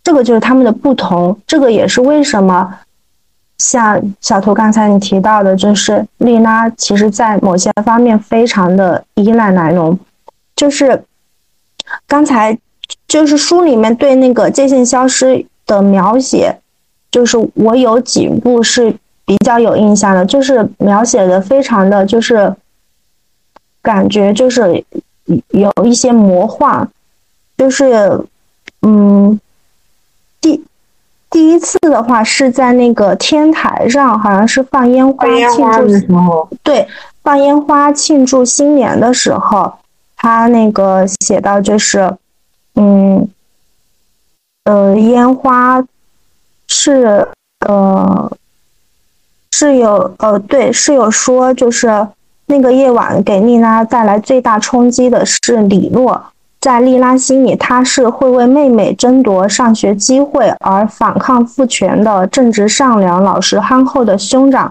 [0.04, 1.40] 这个就是他们的不同。
[1.46, 2.70] 这个也是为什么，
[3.56, 9.98] 像小图刚才你提到的，就是丽娜其实在某些方面非常的依赖莱龙。
[10.54, 11.02] 就是
[12.06, 12.58] 刚才
[13.08, 16.58] 就是书里面对那个界限消失的描写，
[17.16, 18.94] 就是我有几部是。
[19.28, 22.54] 比较有印象的，就是描写的非常的就是
[23.82, 24.84] 感觉就是
[25.48, 26.86] 有一些魔幻，
[27.58, 28.24] 就是
[28.82, 29.40] 嗯，
[30.40, 30.64] 第
[31.28, 36.86] 第一次的话是在那个天台上，好像是放烟花庆祝的时候，对，
[37.24, 39.72] 放烟花庆祝新年的时候，
[40.16, 42.16] 他那个写到就是
[42.76, 43.28] 嗯
[44.62, 45.84] 呃烟花
[46.92, 47.28] 是
[47.66, 48.30] 呃。
[49.52, 52.06] 室友，呃，对，室友说，就是
[52.44, 56.22] 那个夜晚给丽拉带来最大冲击的是李诺。
[56.60, 64.70] 在丽拉心里，他是会为妹妹争夺上学机会而反抗父权的正直善良、老实憨厚的兄长。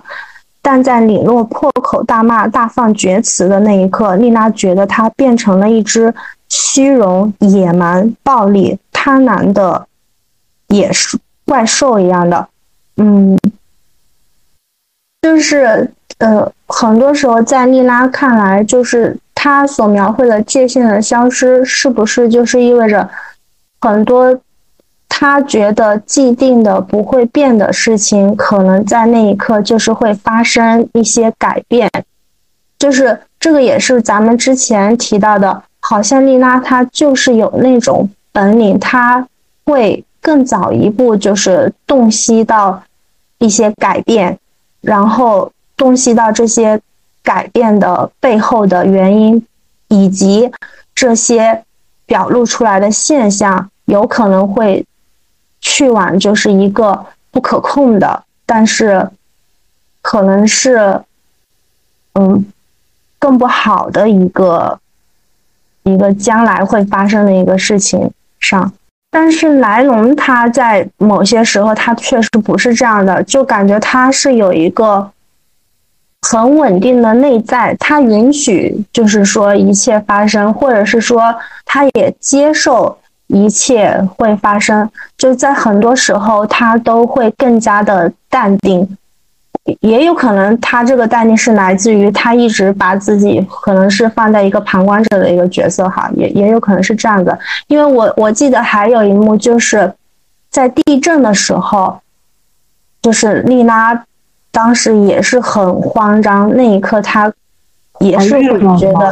[0.61, 6.13] 但在李诺破口大骂、大放厥词的那一刻，丽拉觉得他变成了一只
[6.49, 9.87] 虚荣、野蛮、暴力、贪婪的
[10.67, 12.47] 野兽、怪兽一样的，
[12.97, 13.37] 嗯。
[15.21, 23.09] 就是呃，很多时候在莉拉看来，就是他所描绘的界限的消失，是不是就是意味着
[23.81, 24.39] 很多
[25.09, 31.89] 他觉得既定的不会变的事情，可能在那一刻就是会发生一些改变？
[32.77, 39.27] 就是这个也是咱们之前提到的，好像莉拉她就是有那种本领，她
[39.65, 42.81] 会更早一步就是洞悉到
[43.37, 44.39] 一些改变。
[44.81, 46.81] 然后洞悉到这些
[47.21, 49.45] 改变的背后的原因，
[49.87, 50.51] 以及
[50.95, 51.63] 这些
[52.07, 54.83] 表露出来的现象，有可能会
[55.61, 59.09] 去往就是一个不可控的，但是
[60.01, 61.01] 可能是
[62.13, 62.45] 嗯
[63.19, 64.79] 更不好的一个
[65.83, 68.71] 一个将来会发生的一个事情上。
[69.17, 75.09] 但是莱龙他在某些时候他确实不是这样的，就感觉他是有一个
[76.23, 82.97] 很稳定的内在，他允许就是说一切发生，或者是说他也接受
[83.27, 88.97] 一切会发生，就在很多时候他都会更加的淡定。
[89.81, 97.37] 也有可能，他这个淡定是来自于他一直把自己可能是放在一个旁观者的一个角色哈，也也有可能是这样的。
[97.67, 99.91] 因为我我记得还有一幕就是
[100.51, 101.99] 在地震的时候，
[103.01, 104.05] 就是丽拉
[104.51, 107.33] 当时也是很慌张，那一刻她
[107.99, 109.11] 也是会觉得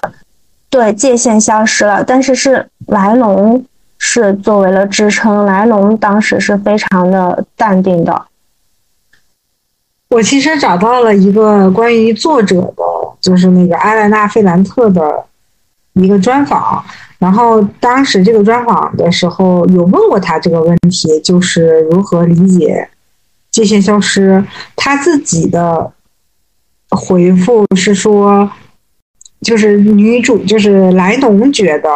[0.70, 3.66] 对界限消失了，但是是莱龙
[3.98, 8.26] 是作为了支撑，莱龙当时是非常的淡定的。
[10.14, 12.84] 我其实找到了一个关于作者的，
[13.20, 15.26] 就是那个埃莱娜·费兰特的
[15.94, 16.86] 一个专访。
[17.18, 22.88] 然后当时这个专访的时候，有问过他这个问题，就是如何理解
[23.50, 24.46] 界限消失。
[24.76, 25.92] 他自己的
[26.92, 28.52] 回复是说，
[29.42, 31.90] 就是女主就是莱农觉得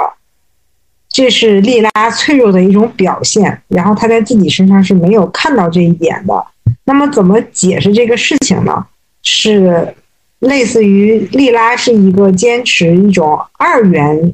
[1.08, 6.44] 这是莉拉脆弱的一种表现，然后她在自己身上是没有看到这一点的。
[6.88, 8.86] 那么怎么解释这个事情呢？
[9.24, 9.94] 是
[10.40, 14.34] 类似于莉拉是一个坚持一种二元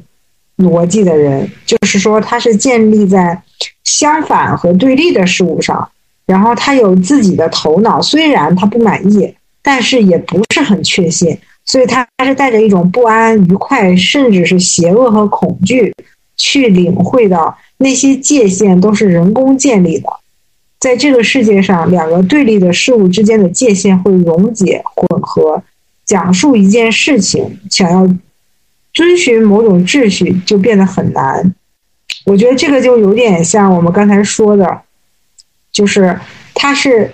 [0.58, 3.42] 逻辑的人，就是说他是建立在
[3.82, 5.90] 相反和对立的事物上，
[6.26, 15.92] 然后他有自己的头脑，虽然他不满意，但是也不是很确信，所以他是带着一种不安、愉快，甚至是邪恶和恐惧
[16.36, 20.08] 去领会到那些界限都是人工建立的。
[20.84, 25.62] 在这个世界上，两个对立的事物之间的界限会溶解、混合。
[26.04, 28.06] 讲述一件事情，想要
[28.92, 31.54] 遵循某种秩序，就变得很难。
[32.26, 34.82] 我觉得这个就有点像我们刚才说的，
[35.72, 36.20] 就是
[36.52, 37.10] 他是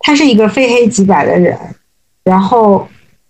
[0.00, 1.56] 他是一个非黑即白的人，
[2.24, 2.88] 然后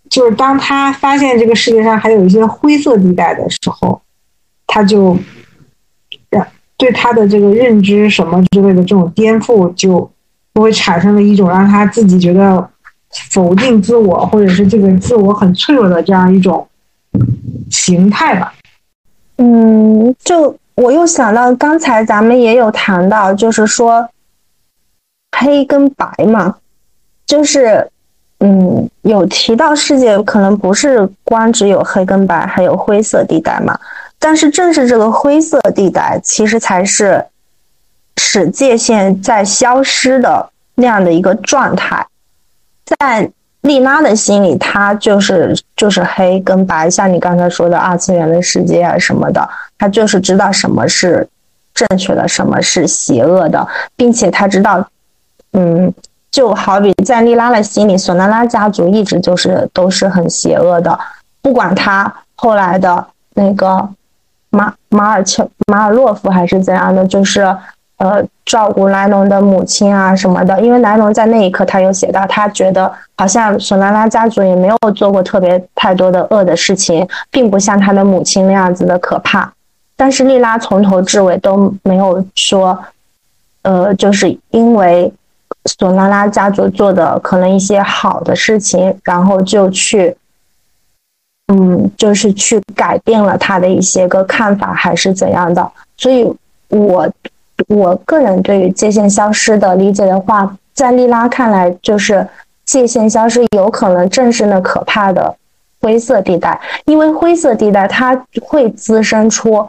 [0.09, 4.01] 就是当他发现这个世界上还有一些灰色地带的时候，
[4.66, 5.14] 他就
[6.83, 10.11] 对他的这个认知什么之类的这种颠覆，就
[10.53, 12.68] 就会产生了一种让他自己觉得
[13.30, 16.66] 否定自我，或者是这个自我很脆弱的这样一种
[17.70, 18.53] 形态吧。
[19.37, 24.09] 嗯，就我又想到刚才咱们也有谈到，就是说
[25.39, 26.57] 黑跟白嘛，
[27.24, 27.89] 就是
[28.41, 33.78] 嗯，有提到世界可能不是光只有黑跟白，还有灰色地带嘛。
[34.24, 37.26] 但是正是这个灰色地带，其实才是
[38.18, 42.06] 使界限在消失的那样的一个状态。
[42.84, 43.28] 在
[43.62, 51.28] 丽拉的心里，她就是就是黑跟白，像你刚才说的二次元的世界啊什么的，她就是知道什么是
[51.74, 53.66] 正确的，什么是邪恶的，
[53.96, 54.88] 并且她知道，
[55.54, 55.92] 嗯，
[56.30, 60.96] 就好比在丽拉的心里，索拉拉家族一直就是都是很邪恶的，
[61.40, 63.04] 不管他后来的
[63.34, 63.88] 那个。
[64.93, 67.40] 马尔切马尔洛夫还是怎样的，就是
[67.97, 70.61] 呃照顾莱农的母亲啊什么的。
[70.61, 79.53] 因为莱农在那一刻他有写到，他觉得好像索拉拉家族也没有做过特别太多的恶的事情，并不像他的母亲那样子的可怕。
[79.97, 82.78] 但是莉拉从头至尾都没有说，
[83.62, 85.12] 呃，就是因为
[85.64, 90.16] 索拉拉家族做的可能一些好的事情，然后就去。
[91.53, 95.70] 嗯，就是去改变了他的一些个看法，还是怎样的？
[95.98, 96.24] 所以，
[96.68, 97.07] 我
[97.68, 102.26] 我个人对于界限消失的理解的话，在莉拉看来，就是
[102.64, 105.36] 界限消失有可能正是那可怕的
[105.82, 109.68] 灰色地带，因为灰色地带它会滋生出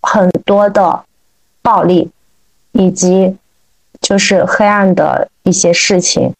[0.00, 1.04] 很多的
[1.60, 2.10] 暴力，
[2.72, 3.36] 以及
[4.00, 6.32] 就是黑暗的一些事情。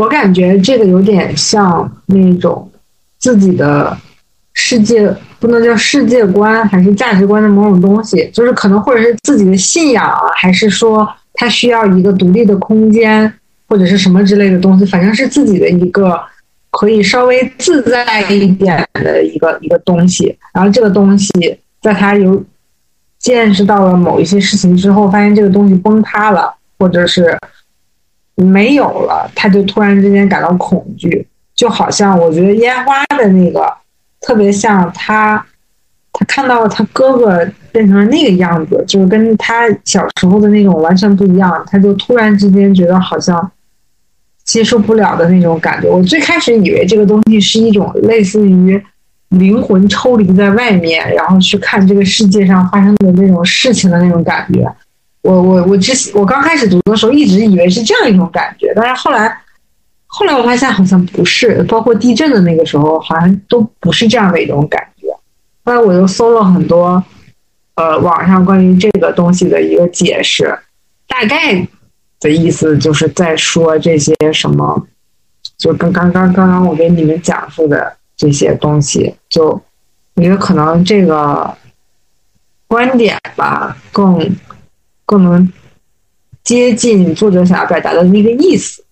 [0.00, 2.66] 我感觉这个有点像那种
[3.18, 3.94] 自己的
[4.54, 13.30] 世界，不能叫世界观，还是价值观的某种东西，就是可能或者是自己的信仰啊，还是说他需要一个独立的空间，
[13.68, 16.18] 或者是什么之类的东西，反正是自己的一个
[16.70, 20.34] 可以稍微自在一点的一个一个东西。
[20.54, 21.30] 然后这个东西
[21.82, 22.42] 在他有
[23.18, 27.36] 见识到了某一些事情之后，发现这个东西崩塌了，或者是。
[28.44, 33.72] 没有了，他就突然之间感到恐惧，就好像我觉得烟花的那个
[34.20, 35.44] 特别像他，
[36.12, 43.50] 他看到他哥哥变成了那个样子，就是跟他小时候的那种完全不一样，他就突然之间觉得好像
[44.44, 45.88] 接受不了的那种感觉。
[45.88, 48.82] 我最开始以为这个东西是一种类似于
[49.28, 54.66] 灵魂抽离在外面，然后去看这个世界上发生的那种事情的那种感觉。
[55.22, 59.38] 我我我之我刚开始读的时候，一直以为是这样一种感觉，但是后来，
[60.06, 65.06] 后来我发现好像不是，包括地震的那个时候，好像都不是这样的一种感觉。
[65.62, 67.04] 后来我又搜了很多，
[67.74, 70.58] 呃，网上关于这个东西的一个解释，
[71.06, 71.68] 大概
[72.18, 74.86] 的意思就是在说这些什么，
[75.58, 79.48] 就跟刚刚刚刚我给你们讲述的这些东西，就
[80.14, 81.54] 我觉得可能这个
[82.66, 84.18] 观点吧更。
[85.10, 85.52] 更能
[86.44, 88.84] 接近作者想要表达的那个意思。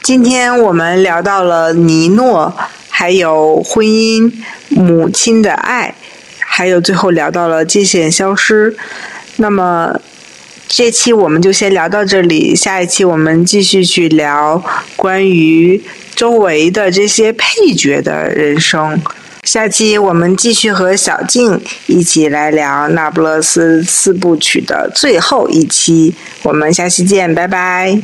[0.00, 2.54] 今天我们聊到了尼诺，
[2.88, 4.32] 还有婚姻、
[4.68, 5.92] 母亲的爱，
[6.38, 8.76] 还有最后聊到了界限消失。
[9.38, 10.00] 那么
[10.68, 14.62] 这期我们就先聊到这里，下一期我们继续去聊
[14.94, 15.82] 关于
[16.14, 19.02] 周围的这些配角的人生。
[19.44, 28.00] 下期我们继续和小静一起来聊《那不勒斯四部曲》的最后一期，我们下期见，拜拜。